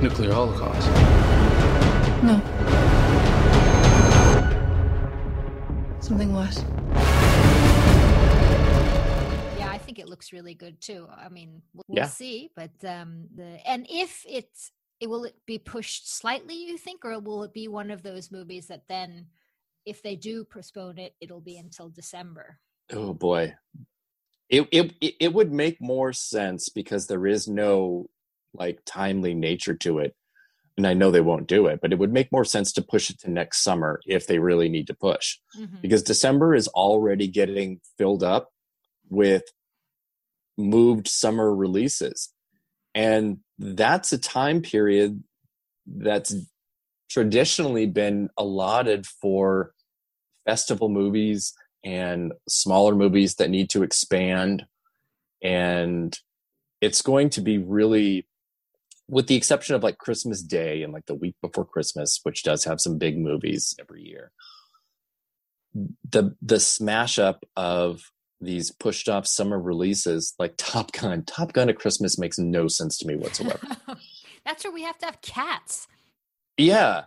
Nuclear 0.00 0.32
holocaust. 0.32 0.88
No. 2.22 2.40
Something 5.98 6.32
worse. 6.32 6.62
Looks 10.26 10.32
really 10.32 10.54
good 10.54 10.80
too. 10.80 11.06
I 11.14 11.28
mean, 11.28 11.62
we'll, 11.74 11.84
we'll 11.88 12.08
see, 12.08 12.50
but 12.56 12.72
um, 12.84 13.26
the 13.34 13.58
and 13.66 13.86
if 13.88 14.24
it's 14.28 14.72
it 15.00 15.08
will 15.08 15.24
it 15.24 15.34
be 15.46 15.58
pushed 15.58 16.10
slightly, 16.10 16.54
you 16.54 16.78
think, 16.78 17.04
or 17.04 17.18
will 17.20 17.42
it 17.44 17.52
be 17.52 17.68
one 17.68 17.90
of 17.90 18.02
those 18.02 18.30
movies 18.30 18.68
that 18.68 18.88
then, 18.88 19.26
if 19.84 20.02
they 20.02 20.16
do 20.16 20.44
postpone 20.44 20.98
it, 20.98 21.14
it'll 21.20 21.40
be 21.40 21.58
until 21.58 21.88
December? 21.88 22.58
Oh 22.92 23.12
boy. 23.12 23.54
It, 24.48 24.68
it 24.70 25.14
it 25.20 25.34
would 25.34 25.52
make 25.52 25.80
more 25.80 26.12
sense 26.12 26.68
because 26.68 27.06
there 27.06 27.26
is 27.26 27.48
no 27.48 28.06
like 28.54 28.80
timely 28.86 29.34
nature 29.34 29.74
to 29.74 29.98
it. 29.98 30.14
And 30.78 30.86
I 30.86 30.92
know 30.92 31.10
they 31.10 31.22
won't 31.22 31.48
do 31.48 31.66
it, 31.68 31.80
but 31.80 31.92
it 31.92 31.98
would 31.98 32.12
make 32.12 32.30
more 32.30 32.44
sense 32.44 32.70
to 32.72 32.82
push 32.82 33.08
it 33.08 33.18
to 33.20 33.30
next 33.30 33.64
summer 33.64 33.98
if 34.04 34.26
they 34.26 34.38
really 34.38 34.68
need 34.68 34.86
to 34.88 34.94
push. 34.94 35.38
Mhm. 35.58 35.80
Because 35.80 36.02
December 36.02 36.54
is 36.54 36.68
already 36.68 37.28
getting 37.28 37.80
filled 37.96 38.22
up 38.22 38.50
with 39.08 39.44
moved 40.56 41.08
summer 41.08 41.54
releases. 41.54 42.32
And 42.94 43.38
that's 43.58 44.12
a 44.12 44.18
time 44.18 44.62
period 44.62 45.22
that's 45.86 46.34
traditionally 47.10 47.86
been 47.86 48.30
allotted 48.36 49.06
for 49.06 49.72
festival 50.46 50.88
movies 50.88 51.54
and 51.84 52.32
smaller 52.48 52.94
movies 52.94 53.36
that 53.36 53.50
need 53.50 53.70
to 53.70 53.82
expand. 53.82 54.64
And 55.42 56.18
it's 56.80 57.02
going 57.02 57.30
to 57.30 57.40
be 57.40 57.58
really, 57.58 58.26
with 59.08 59.26
the 59.28 59.36
exception 59.36 59.74
of 59.74 59.82
like 59.82 59.98
Christmas 59.98 60.42
Day 60.42 60.82
and 60.82 60.92
like 60.92 61.06
the 61.06 61.14
week 61.14 61.36
before 61.42 61.64
Christmas, 61.64 62.20
which 62.22 62.42
does 62.42 62.64
have 62.64 62.80
some 62.80 62.98
big 62.98 63.18
movies 63.18 63.74
every 63.78 64.02
year, 64.02 64.32
the 66.10 66.34
the 66.40 66.58
smash 66.58 67.18
up 67.18 67.44
of 67.56 68.10
these 68.40 68.70
pushed 68.70 69.08
off 69.08 69.26
summer 69.26 69.60
releases 69.60 70.34
like 70.38 70.54
Top 70.58 70.92
Gun. 70.92 71.24
Top 71.24 71.52
Gun 71.52 71.68
at 71.68 71.78
Christmas 71.78 72.18
makes 72.18 72.38
no 72.38 72.68
sense 72.68 72.98
to 72.98 73.06
me 73.06 73.16
whatsoever. 73.16 73.60
That's 74.44 74.64
where 74.64 74.72
we 74.72 74.82
have 74.82 74.98
to 74.98 75.06
have 75.06 75.20
cats. 75.20 75.88
yeah. 76.56 77.04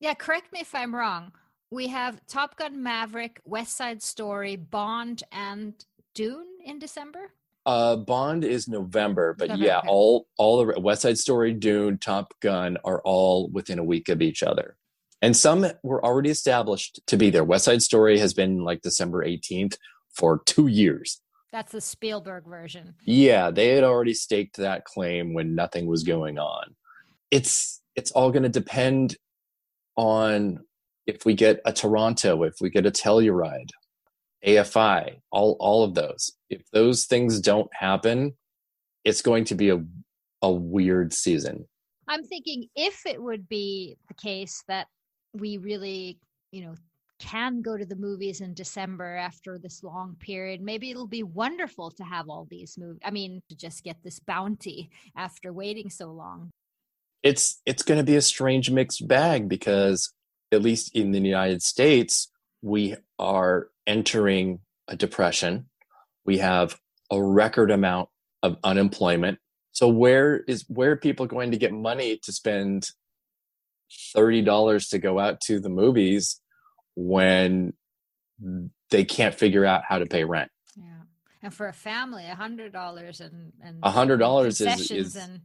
Yeah, 0.00 0.12
correct 0.12 0.52
me 0.52 0.60
if 0.60 0.74
I'm 0.74 0.94
wrong. 0.94 1.32
We 1.70 1.86
have 1.88 2.20
Top 2.26 2.56
Gun 2.58 2.82
Maverick, 2.82 3.40
West 3.44 3.76
Side 3.76 4.02
Story, 4.02 4.56
Bond, 4.56 5.22
and 5.32 5.72
Dune 6.14 6.46
in 6.62 6.78
December. 6.78 7.32
Uh, 7.64 7.96
Bond 7.96 8.44
is 8.44 8.68
November, 8.68 9.34
but 9.38 9.48
November, 9.48 9.66
yeah, 9.66 9.80
all 9.86 10.26
all 10.36 10.64
the 10.64 10.78
West 10.78 11.02
Side 11.02 11.16
Story, 11.16 11.54
Dune, 11.54 11.96
Top 11.96 12.34
Gun 12.40 12.76
are 12.84 13.00
all 13.02 13.48
within 13.48 13.78
a 13.78 13.84
week 13.84 14.10
of 14.10 14.20
each 14.20 14.42
other, 14.42 14.76
and 15.22 15.34
some 15.34 15.66
were 15.82 16.04
already 16.04 16.28
established 16.28 17.00
to 17.06 17.16
be 17.16 17.30
there. 17.30 17.44
West 17.44 17.64
Side 17.64 17.82
Story 17.82 18.18
has 18.18 18.34
been 18.34 18.62
like 18.62 18.82
December 18.82 19.24
eighteenth 19.24 19.78
for 20.14 20.42
two 20.46 20.66
years. 20.66 21.20
That's 21.52 21.72
the 21.72 21.80
Spielberg 21.80 22.46
version. 22.46 22.94
Yeah, 23.04 23.50
they 23.50 23.68
had 23.68 23.84
already 23.84 24.14
staked 24.14 24.56
that 24.56 24.84
claim 24.84 25.34
when 25.34 25.54
nothing 25.54 25.86
was 25.86 26.02
going 26.02 26.38
on. 26.38 26.74
It's 27.30 27.80
it's 27.94 28.10
all 28.10 28.32
going 28.32 28.42
to 28.42 28.48
depend 28.48 29.16
on 29.96 30.58
if 31.06 31.24
we 31.24 31.34
get 31.34 31.60
a 31.64 31.72
Toronto, 31.72 32.42
if 32.42 32.54
we 32.60 32.70
get 32.70 32.86
a 32.86 32.90
Telluride, 32.90 33.70
AFI, 34.44 35.20
all 35.30 35.56
all 35.60 35.84
of 35.84 35.94
those. 35.94 36.32
If 36.50 36.62
those 36.72 37.04
things 37.06 37.40
don't 37.40 37.70
happen, 37.72 38.34
it's 39.04 39.22
going 39.22 39.44
to 39.44 39.54
be 39.54 39.70
a 39.70 39.84
a 40.42 40.50
weird 40.50 41.12
season. 41.12 41.66
I'm 42.08 42.24
thinking 42.24 42.66
if 42.76 43.06
it 43.06 43.22
would 43.22 43.48
be 43.48 43.96
the 44.08 44.14
case 44.14 44.62
that 44.68 44.88
we 45.32 45.56
really, 45.56 46.18
you 46.52 46.64
know, 46.64 46.74
can 47.24 47.62
go 47.62 47.76
to 47.76 47.86
the 47.86 47.96
movies 47.96 48.42
in 48.42 48.52
December 48.52 49.16
after 49.16 49.58
this 49.58 49.82
long 49.82 50.14
period, 50.20 50.60
maybe 50.60 50.90
it'll 50.90 51.06
be 51.06 51.22
wonderful 51.22 51.90
to 51.92 52.04
have 52.04 52.28
all 52.28 52.46
these 52.50 52.76
movies. 52.76 53.00
I 53.02 53.10
mean, 53.10 53.42
to 53.48 53.56
just 53.56 53.82
get 53.82 53.96
this 54.04 54.20
bounty 54.20 54.90
after 55.16 55.52
waiting 55.52 55.88
so 55.88 56.12
long. 56.12 56.50
It's 57.22 57.62
it's 57.64 57.82
going 57.82 57.98
to 57.98 58.04
be 58.04 58.16
a 58.16 58.22
strange 58.22 58.70
mixed 58.70 59.08
bag 59.08 59.48
because 59.48 60.12
at 60.52 60.62
least 60.62 60.94
in 60.94 61.12
the 61.12 61.20
United 61.20 61.62
States, 61.62 62.30
we 62.60 62.96
are 63.18 63.68
entering 63.86 64.60
a 64.86 64.96
depression. 64.96 65.70
We 66.26 66.38
have 66.38 66.78
a 67.10 67.22
record 67.22 67.70
amount 67.70 68.10
of 68.42 68.58
unemployment. 68.62 69.38
So 69.72 69.88
where 69.88 70.44
is 70.46 70.66
where 70.68 70.92
are 70.92 70.96
people 70.96 71.26
going 71.26 71.52
to 71.52 71.56
get 71.56 71.72
money 71.72 72.18
to 72.22 72.32
spend 72.32 72.88
thirty 74.12 74.42
dollars 74.42 74.88
to 74.88 74.98
go 74.98 75.18
out 75.18 75.40
to 75.42 75.58
the 75.58 75.70
movies 75.70 76.40
when 76.96 77.72
they 78.90 79.04
can't 79.04 79.34
figure 79.34 79.64
out 79.64 79.82
how 79.88 79.98
to 79.98 80.06
pay 80.06 80.24
rent? 80.24 80.50
Yeah. 80.76 80.84
And 81.42 81.52
for 81.52 81.68
a 81.68 81.72
family, 81.72 82.24
a 82.26 82.34
hundred 82.34 82.72
dollars 82.72 83.20
and 83.20 83.52
and 83.62 83.78
A 83.82 83.90
hundred 83.90 84.18
dollars 84.18 84.60
is- 84.60 84.90
is- 84.90 85.16
and 85.16 85.40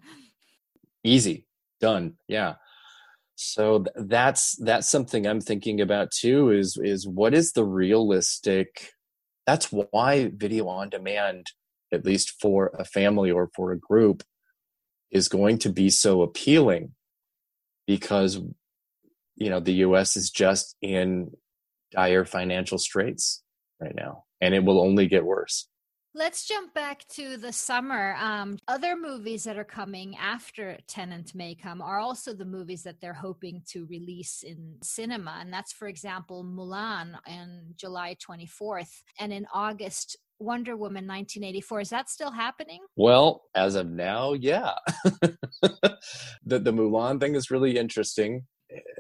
easy 1.04 1.46
done 1.80 2.18
yeah 2.28 2.56
so 3.36 3.80
th- 3.84 3.96
that's 4.10 4.58
that's 4.58 4.90
something 4.90 5.26
i'm 5.26 5.40
thinking 5.40 5.80
about 5.80 6.12
too 6.12 6.52
is 6.52 6.78
is 6.84 7.08
what 7.08 7.34
is 7.34 7.54
the 7.54 7.64
realistic 7.64 8.92
that's 9.48 9.72
why 9.72 10.30
video 10.36 10.68
on 10.68 10.90
demand 10.90 11.48
at 11.94 12.04
least 12.04 12.34
for 12.42 12.72
a 12.78 12.84
family 12.84 13.32
or 13.32 13.50
for 13.56 13.72
a 13.72 13.80
group 13.80 14.24
is 15.10 15.30
going 15.30 15.58
to 15.58 15.70
be 15.70 15.90
so 15.90 16.22
appealing 16.22 16.94
because 17.88 18.42
you 19.40 19.50
know 19.50 19.60
the 19.60 19.74
us 19.74 20.16
is 20.16 20.30
just 20.30 20.76
in 20.82 21.32
dire 21.92 22.26
financial 22.26 22.78
straits 22.78 23.42
right 23.82 23.96
now 23.96 24.24
and 24.42 24.54
it 24.54 24.64
will 24.64 24.80
only 24.80 25.08
get 25.08 25.26
worse 25.26 25.68
Let's 26.16 26.48
jump 26.48 26.74
back 26.74 27.08
to 27.10 27.38
the 27.38 27.54
summer. 27.54 28.16
Um, 28.20 28.58
other 28.68 28.96
movies 28.96 29.44
that 29.44 29.60
are 29.60 29.64
coming 29.64 30.18
after 30.18 30.76
Tenet 30.88 31.36
May 31.36 31.54
Come 31.54 31.84
are 31.84 32.00
also 32.00 32.34
the 32.34 32.46
movies 32.46 32.82
that 32.82 33.00
they're 33.00 33.14
hoping 33.14 33.62
to 33.70 33.86
release 33.86 34.42
in 34.42 34.78
cinema. 34.82 35.38
And 35.40 35.54
that's, 35.54 35.72
for 35.72 35.88
example, 35.88 36.44
Mulan 36.44 37.14
on 37.28 37.62
July 37.76 38.18
24th. 38.28 39.04
And 39.20 39.32
in 39.32 39.46
August, 39.54 40.18
Wonder 40.40 40.76
Woman 40.76 41.06
1984. 41.06 41.82
Is 41.82 41.90
that 41.90 42.10
still 42.10 42.32
happening? 42.32 42.80
Well, 42.96 43.44
as 43.54 43.76
of 43.76 43.88
now, 43.88 44.34
yeah. 44.34 44.74
the 46.44 46.60
the 46.60 46.74
Mulan 46.74 47.20
thing 47.20 47.36
is 47.36 47.52
really 47.52 47.78
interesting. 47.78 48.48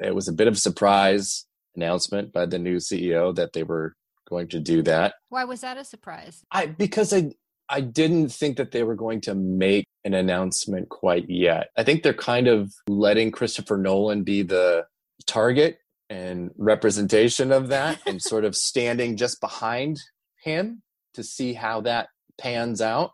It 0.01 0.15
was 0.15 0.27
a 0.27 0.33
bit 0.33 0.47
of 0.47 0.53
a 0.53 0.57
surprise 0.57 1.45
announcement 1.75 2.33
by 2.33 2.45
the 2.45 2.59
new 2.59 2.77
CEO 2.77 3.35
that 3.35 3.53
they 3.53 3.63
were 3.63 3.95
going 4.27 4.47
to 4.49 4.59
do 4.59 4.81
that. 4.83 5.15
Why 5.29 5.43
was 5.43 5.61
that 5.61 5.77
a 5.77 5.83
surprise? 5.83 6.43
I 6.51 6.67
because 6.67 7.13
I 7.13 7.31
I 7.69 7.81
didn't 7.81 8.29
think 8.29 8.57
that 8.57 8.71
they 8.71 8.83
were 8.83 8.95
going 8.95 9.21
to 9.21 9.35
make 9.35 9.85
an 10.03 10.13
announcement 10.13 10.89
quite 10.89 11.29
yet. 11.29 11.69
I 11.77 11.83
think 11.83 12.01
they're 12.01 12.13
kind 12.13 12.47
of 12.47 12.73
letting 12.87 13.31
Christopher 13.31 13.77
Nolan 13.77 14.23
be 14.23 14.41
the 14.41 14.85
target 15.27 15.77
and 16.09 16.49
representation 16.57 17.51
of 17.51 17.67
that 17.67 17.99
and 18.07 18.21
sort 18.21 18.45
of 18.45 18.55
standing 18.55 19.17
just 19.17 19.39
behind 19.39 19.99
him 20.41 20.81
to 21.13 21.23
see 21.23 21.53
how 21.53 21.81
that 21.81 22.07
pans 22.39 22.81
out. 22.81 23.11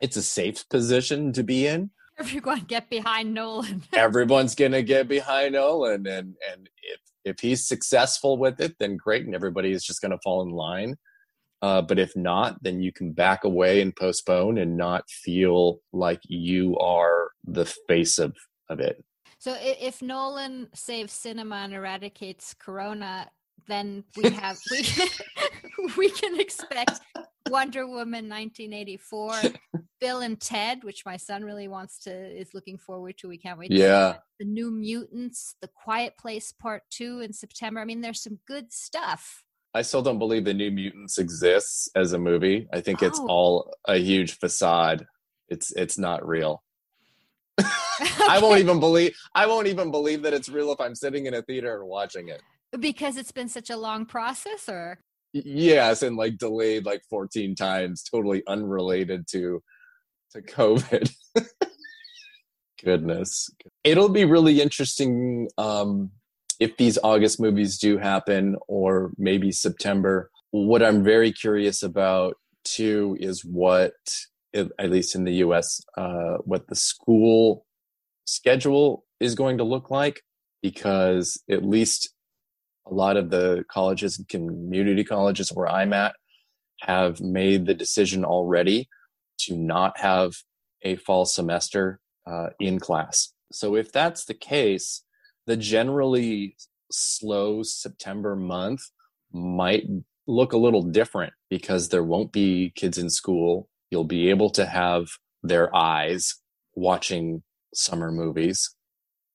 It's 0.00 0.16
a 0.16 0.22
safe 0.22 0.68
position 0.68 1.32
to 1.32 1.42
be 1.42 1.66
in. 1.66 1.90
Everyone 2.22 2.60
get 2.60 2.88
behind 2.88 3.34
Nolan. 3.34 3.82
Everyone's 3.92 4.54
gonna 4.54 4.80
get 4.82 5.08
behind 5.08 5.54
Nolan, 5.54 6.06
and 6.06 6.36
and 6.52 6.70
if 6.80 7.00
if 7.24 7.40
he's 7.40 7.66
successful 7.66 8.38
with 8.38 8.60
it, 8.60 8.76
then 8.78 8.96
great, 8.96 9.26
and 9.26 9.34
everybody 9.34 9.72
is 9.72 9.84
just 9.84 10.00
gonna 10.00 10.20
fall 10.22 10.42
in 10.42 10.50
line. 10.50 10.96
Uh, 11.62 11.82
but 11.82 11.98
if 11.98 12.14
not, 12.16 12.62
then 12.62 12.80
you 12.80 12.92
can 12.92 13.10
back 13.10 13.42
away 13.42 13.80
and 13.80 13.96
postpone 13.96 14.58
and 14.58 14.76
not 14.76 15.10
feel 15.10 15.80
like 15.92 16.20
you 16.22 16.78
are 16.78 17.30
the 17.44 17.64
face 17.88 18.20
of 18.20 18.36
of 18.68 18.78
it. 18.78 19.02
So 19.40 19.56
if 19.58 20.00
Nolan 20.00 20.68
saves 20.74 21.12
cinema 21.12 21.56
and 21.56 21.74
eradicates 21.74 22.54
Corona, 22.54 23.28
then 23.66 24.04
we 24.16 24.30
have 24.42 24.60
we 24.70 24.86
we 25.96 26.08
can 26.08 26.38
expect 26.38 27.00
Wonder 27.50 27.88
Woman 27.88 28.28
1984, 28.28 29.32
Bill 30.02 30.18
and 30.20 30.40
Ted, 30.40 30.82
which 30.82 31.06
my 31.06 31.16
son 31.16 31.44
really 31.44 31.68
wants 31.68 31.96
to 32.00 32.10
is 32.12 32.54
looking 32.54 32.76
forward 32.76 33.16
to. 33.18 33.28
We 33.28 33.38
can't 33.38 33.56
wait. 33.56 33.70
Yeah. 33.70 34.16
The 34.40 34.44
New 34.44 34.72
Mutants, 34.72 35.54
The 35.62 35.68
Quiet 35.68 36.18
Place 36.18 36.50
Part 36.50 36.82
Two 36.90 37.20
in 37.20 37.32
September. 37.32 37.78
I 37.80 37.84
mean, 37.84 38.00
there's 38.00 38.20
some 38.20 38.40
good 38.48 38.72
stuff. 38.72 39.44
I 39.72 39.82
still 39.82 40.02
don't 40.02 40.18
believe 40.18 40.44
the 40.44 40.54
New 40.54 40.72
Mutants 40.72 41.18
exists 41.18 41.88
as 41.94 42.12
a 42.12 42.18
movie. 42.18 42.66
I 42.72 42.80
think 42.80 43.00
it's 43.00 43.20
Oh. 43.20 43.26
all 43.28 43.74
a 43.86 43.96
huge 43.98 44.38
facade. 44.40 45.06
It's 45.48 45.70
it's 45.76 45.96
not 45.96 46.26
real. 46.26 46.64
I 47.60 48.40
won't 48.42 48.58
even 48.58 48.80
believe 48.80 49.14
I 49.36 49.46
won't 49.46 49.68
even 49.68 49.92
believe 49.92 50.22
that 50.22 50.34
it's 50.34 50.48
real 50.48 50.72
if 50.72 50.80
I'm 50.80 50.96
sitting 50.96 51.26
in 51.26 51.34
a 51.34 51.42
theater 51.42 51.78
and 51.78 51.88
watching 51.88 52.28
it. 52.28 52.42
because 52.80 53.16
it's 53.16 53.30
been 53.30 53.48
such 53.48 53.70
a 53.70 53.76
long 53.76 54.04
process, 54.04 54.68
or 54.68 54.98
Yes, 55.32 56.02
and 56.02 56.16
like 56.16 56.38
delayed 56.38 56.84
like 56.86 57.02
14 57.08 57.54
times, 57.54 58.02
totally 58.02 58.42
unrelated 58.48 59.26
to 59.28 59.62
to 60.32 60.42
COVID. 60.42 61.12
Goodness. 62.84 63.50
It'll 63.84 64.08
be 64.08 64.24
really 64.24 64.60
interesting 64.60 65.48
um 65.58 66.10
if 66.60 66.76
these 66.76 66.98
August 67.02 67.40
movies 67.40 67.78
do 67.78 67.98
happen 67.98 68.56
or 68.68 69.12
maybe 69.18 69.52
September. 69.52 70.30
What 70.50 70.82
I'm 70.82 71.02
very 71.02 71.32
curious 71.32 71.82
about 71.82 72.36
too 72.64 73.16
is 73.20 73.44
what 73.44 73.94
at 74.54 74.90
least 74.90 75.14
in 75.14 75.24
the 75.24 75.34
US 75.44 75.80
uh 75.96 76.36
what 76.44 76.68
the 76.68 76.74
school 76.74 77.66
schedule 78.24 79.04
is 79.20 79.34
going 79.34 79.58
to 79.58 79.64
look 79.64 79.90
like 79.90 80.22
because 80.62 81.42
at 81.50 81.64
least 81.64 82.10
a 82.86 82.94
lot 82.94 83.16
of 83.16 83.30
the 83.30 83.64
colleges 83.68 84.18
and 84.18 84.28
community 84.28 85.04
colleges 85.04 85.50
where 85.52 85.68
I'm 85.68 85.92
at 85.92 86.14
have 86.80 87.20
made 87.20 87.66
the 87.66 87.74
decision 87.74 88.24
already 88.24 88.88
to 89.46 89.56
not 89.56 89.98
have 89.98 90.32
a 90.82 90.96
fall 90.96 91.24
semester 91.24 92.00
uh, 92.26 92.48
in 92.60 92.78
class. 92.78 93.32
So 93.52 93.76
if 93.76 93.92
that's 93.92 94.24
the 94.24 94.34
case, 94.34 95.04
the 95.46 95.56
generally 95.56 96.56
slow 96.90 97.62
September 97.62 98.36
month 98.36 98.82
might 99.32 99.84
look 100.26 100.52
a 100.52 100.58
little 100.58 100.82
different 100.82 101.32
because 101.50 101.88
there 101.88 102.04
won't 102.04 102.32
be 102.32 102.72
kids 102.74 102.98
in 102.98 103.10
school. 103.10 103.68
You'll 103.90 104.04
be 104.04 104.30
able 104.30 104.50
to 104.50 104.66
have 104.66 105.08
their 105.42 105.74
eyes 105.74 106.36
watching 106.74 107.42
summer 107.74 108.10
movies. 108.10 108.74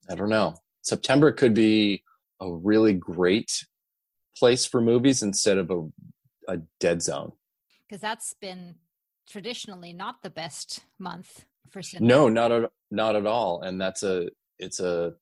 I 0.10 0.16
don't 0.16 0.30
know. 0.30 0.56
September 0.82 1.32
could 1.32 1.54
be 1.54 2.04
a 2.40 2.52
really 2.52 2.94
great 2.94 3.66
place 4.38 4.66
for 4.66 4.80
movies 4.80 5.22
instead 5.22 5.58
of 5.58 5.72
a, 5.72 5.88
a 6.48 6.58
dead 6.80 7.02
zone. 7.02 7.34
because 7.88 8.02
that's 8.02 8.34
been 8.40 8.76
traditionally 9.28 9.94
not 9.94 10.16
the 10.24 10.30
best 10.30 10.82
month 11.00 11.46
for 11.70 11.82
cinema. 11.82 12.08
No, 12.08 12.30
not 12.30 12.52
at 12.52 12.70
not 12.92 13.16
at 13.16 13.26
all. 13.26 13.62
And 13.62 13.80
that's 13.80 14.04
a 14.04 14.30
it's 14.60 14.80
a 14.80 15.14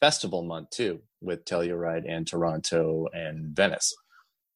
festival 0.00 0.42
month 0.42 0.70
too 0.70 1.00
with 1.20 1.44
Telluride 1.44 2.04
and 2.08 2.26
Toronto 2.26 3.06
and 3.12 3.54
Venice. 3.54 3.94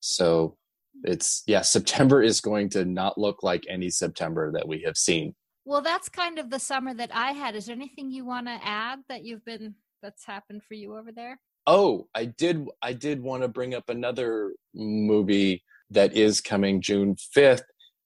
So 0.01 0.57
it's 1.05 1.43
yeah, 1.47 1.63
September 1.77 2.23
is 2.23 2.41
going 2.41 2.71
to 2.71 2.85
not 2.85 3.19
look 3.19 3.43
like 3.43 3.65
any 3.69 3.91
September 3.91 4.53
that 4.53 4.67
we 4.67 4.83
have 4.83 4.97
seen. 4.97 5.35
Well, 5.65 5.83
that's 5.83 6.09
kind 6.09 6.39
of 6.39 6.49
the 6.49 6.59
summer 6.59 6.95
that 6.95 7.11
I 7.13 7.33
had. 7.33 7.55
Is 7.55 7.67
there 7.67 7.77
anything 7.77 8.11
you 8.11 8.25
want 8.25 8.47
to 8.47 8.59
add 8.63 9.01
that 9.11 9.25
you've 9.25 9.45
been 9.45 9.75
that's 10.03 10.25
happened 10.25 10.63
for 10.67 10.75
you 10.75 10.97
over 10.97 11.13
there? 11.13 11.39
Oh, 11.67 12.09
I 12.15 12.25
did 12.25 12.67
I 12.81 12.95
did 12.95 13.23
want 13.23 13.43
to 13.43 13.49
bring 13.49 13.75
up 13.75 13.91
another 13.91 14.55
movie 14.75 15.63
that 15.91 16.15
is 16.15 16.41
coming 16.41 16.81
June 16.81 17.17
5th 17.37 17.63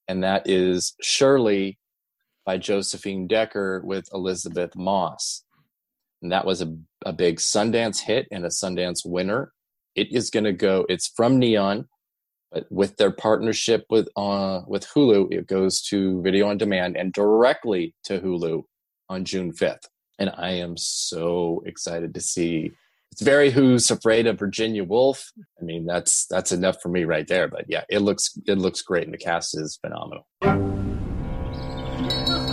and 0.08 0.22
that 0.22 0.48
is 0.48 0.94
Shirley 1.00 1.78
by 2.44 2.58
Josephine 2.58 3.26
Decker 3.26 3.82
with 3.84 4.08
Elisabeth 4.12 4.74
Moss. 4.76 5.44
And 6.22 6.32
that 6.32 6.44
was 6.44 6.62
a, 6.62 6.76
a 7.04 7.12
big 7.12 7.38
Sundance 7.38 8.00
hit 8.00 8.28
and 8.30 8.44
a 8.44 8.48
Sundance 8.48 9.04
winner. 9.04 9.52
It 9.94 10.12
is 10.12 10.30
going 10.30 10.44
to 10.44 10.52
go, 10.52 10.86
it's 10.88 11.08
from 11.08 11.38
Neon, 11.38 11.88
but 12.50 12.66
with 12.70 12.96
their 12.96 13.10
partnership 13.10 13.84
with, 13.90 14.08
uh, 14.16 14.60
with 14.66 14.86
Hulu, 14.88 15.32
it 15.32 15.46
goes 15.46 15.82
to 15.88 16.22
video 16.22 16.48
on 16.48 16.58
demand 16.58 16.96
and 16.96 17.12
directly 17.12 17.94
to 18.04 18.20
Hulu 18.20 18.62
on 19.08 19.24
June 19.24 19.52
5th. 19.52 19.86
And 20.18 20.32
I 20.36 20.52
am 20.52 20.76
so 20.76 21.62
excited 21.66 22.14
to 22.14 22.20
see. 22.20 22.72
It's 23.12 23.20
very 23.20 23.50
Who's 23.50 23.90
Afraid 23.90 24.26
of 24.26 24.38
Virginia 24.38 24.84
Woolf. 24.84 25.32
I 25.60 25.64
mean, 25.64 25.84
that's 25.84 26.24
that's 26.30 26.50
enough 26.50 26.80
for 26.80 26.88
me 26.88 27.04
right 27.04 27.28
there. 27.28 27.46
But 27.46 27.66
yeah, 27.68 27.84
it 27.90 27.98
looks 27.98 28.38
it 28.46 28.56
looks 28.56 28.80
great, 28.80 29.04
and 29.04 29.12
the 29.12 29.18
cast 29.18 29.54
is 29.54 29.78
phenomenal. 29.82 30.26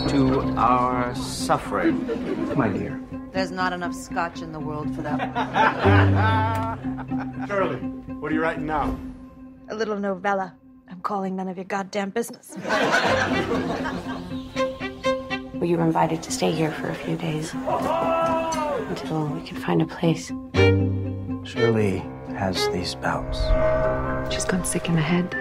To 0.10 0.42
our 0.58 1.16
suffering, 1.16 2.06
my 2.58 2.68
dear. 2.68 3.02
There's 3.32 3.52
not 3.52 3.72
enough 3.72 3.96
scotch 3.96 4.42
in 4.42 4.52
the 4.52 4.60
world 4.60 4.94
for 4.94 5.02
that. 5.02 5.20
Shirley, 7.48 7.78
what 7.78 8.30
are 8.30 8.36
you 8.36 8.42
writing 8.42 8.66
now? 8.66 9.00
A 9.70 9.76
little 9.76 9.98
novella. 9.98 10.56
I'm 10.90 11.00
calling 11.00 11.38
none 11.38 11.48
of 11.48 11.56
your 11.56 11.66
goddamn 11.66 12.10
business. 12.10 12.58
Well, 15.60 15.68
you 15.68 15.76
were 15.76 15.84
invited 15.84 16.24
to 16.24 16.32
stay 16.32 16.52
here 16.52 16.72
for 16.72 16.88
a 16.88 16.96
few 16.96 17.18
days 17.18 17.52
oh, 17.54 17.68
oh, 17.68 17.80
oh! 17.82 18.39
Until 19.02 19.28
we 19.28 19.42
can 19.42 19.58
find 19.58 19.82
a 19.82 19.86
place. 19.86 20.28
Shirley 21.44 22.04
has 22.36 22.68
these 22.70 22.96
bouts. 22.96 23.40
She's 24.34 24.46
gone 24.46 24.66
sick 24.66 24.90
in 24.90 24.96
the 24.96 25.02
head. 25.02 25.34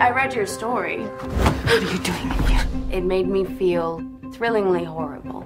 I 0.00 0.10
read 0.10 0.34
your 0.34 0.46
story. 0.46 1.02
What 1.02 1.82
are 1.82 1.92
you 1.92 1.98
doing 1.98 2.22
in 2.22 2.42
here? 2.44 2.66
It 2.90 3.04
made 3.04 3.28
me 3.28 3.44
feel 3.44 4.02
thrillingly 4.32 4.84
horrible. 4.84 5.42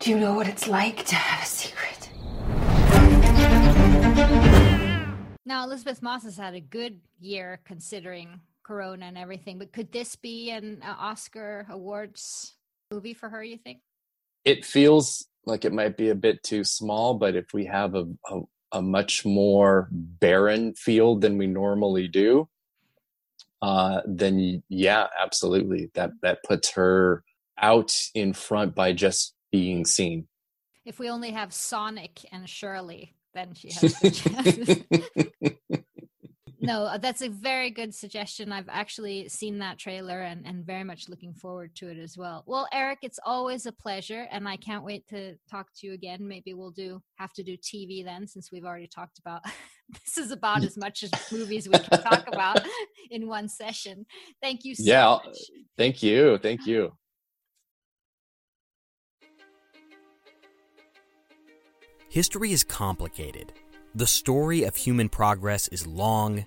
Do 0.00 0.10
you 0.10 0.18
know 0.18 0.34
what 0.34 0.48
it's 0.48 0.66
like 0.66 1.04
to 1.06 1.14
have 1.14 1.44
a 1.44 1.46
secret? 1.46 2.10
Now, 5.46 5.64
Elisabeth 5.64 6.02
Moss 6.02 6.24
has 6.24 6.36
had 6.36 6.54
a 6.54 6.60
good 6.60 7.00
year 7.20 7.60
considering 7.64 8.40
Corona 8.64 9.06
and 9.06 9.16
everything, 9.16 9.58
but 9.58 9.72
could 9.72 9.92
this 9.92 10.16
be 10.16 10.50
an 10.50 10.82
uh, 10.82 10.94
Oscar 10.98 11.66
awards 11.70 12.56
movie 12.90 13.14
for 13.14 13.28
her? 13.28 13.42
You 13.42 13.56
think? 13.56 13.80
It 14.44 14.64
feels 14.64 15.26
like 15.44 15.64
it 15.64 15.72
might 15.72 15.96
be 15.96 16.10
a 16.10 16.14
bit 16.14 16.42
too 16.42 16.64
small, 16.64 17.14
but 17.14 17.34
if 17.34 17.52
we 17.52 17.66
have 17.66 17.94
a 17.94 18.06
a, 18.30 18.40
a 18.72 18.82
much 18.82 19.24
more 19.24 19.88
barren 19.90 20.74
field 20.74 21.22
than 21.22 21.38
we 21.38 21.46
normally 21.46 22.08
do, 22.08 22.48
uh, 23.62 24.00
then 24.06 24.62
yeah, 24.68 25.06
absolutely, 25.20 25.90
that 25.94 26.10
that 26.22 26.42
puts 26.44 26.70
her 26.72 27.24
out 27.60 27.92
in 28.14 28.32
front 28.32 28.74
by 28.74 28.92
just 28.92 29.34
being 29.50 29.84
seen. 29.84 30.28
If 30.84 30.98
we 30.98 31.10
only 31.10 31.32
have 31.32 31.52
Sonic 31.52 32.24
and 32.32 32.48
Shirley, 32.48 33.14
then 33.34 33.54
she 33.54 33.70
has 33.72 33.94
good 34.02 34.14
chances. 34.14 34.84
no, 36.68 36.82
uh, 36.82 36.98
that's 36.98 37.22
a 37.22 37.30
very 37.30 37.70
good 37.70 37.94
suggestion. 37.94 38.52
I've 38.52 38.68
actually 38.68 39.26
seen 39.30 39.58
that 39.60 39.78
trailer 39.78 40.20
and, 40.20 40.46
and 40.46 40.66
very 40.66 40.84
much 40.84 41.08
looking 41.08 41.32
forward 41.32 41.74
to 41.76 41.88
it 41.88 41.98
as 41.98 42.18
well. 42.18 42.44
Well, 42.46 42.68
Eric, 42.74 42.98
it's 43.00 43.18
always 43.24 43.64
a 43.64 43.72
pleasure, 43.72 44.26
and 44.30 44.46
I 44.46 44.56
can't 44.58 44.84
wait 44.84 45.06
to 45.08 45.36
talk 45.50 45.68
to 45.78 45.86
you 45.86 45.94
again. 45.94 46.28
Maybe 46.28 46.52
we'll 46.52 46.70
do 46.70 47.00
have 47.16 47.32
to 47.34 47.42
do 47.42 47.56
TV 47.56 48.04
then, 48.04 48.26
since 48.26 48.52
we've 48.52 48.66
already 48.66 48.86
talked 48.86 49.18
about 49.18 49.40
this 50.04 50.18
is 50.18 50.30
about 50.30 50.62
as 50.62 50.76
much 50.76 51.02
as 51.02 51.10
movies 51.32 51.70
we 51.70 51.78
can 51.78 52.02
talk 52.02 52.28
about 52.28 52.60
in 53.10 53.26
one 53.28 53.48
session. 53.48 54.04
Thank 54.42 54.66
you 54.66 54.74
so 54.74 54.82
yeah, 54.84 55.18
much. 55.24 55.38
thank 55.78 56.02
you, 56.02 56.36
thank 56.36 56.66
you. 56.66 56.92
History 62.10 62.52
is 62.52 62.62
complicated. 62.62 63.54
The 63.94 64.06
story 64.06 64.64
of 64.64 64.76
human 64.76 65.08
progress 65.08 65.66
is 65.68 65.86
long, 65.86 66.46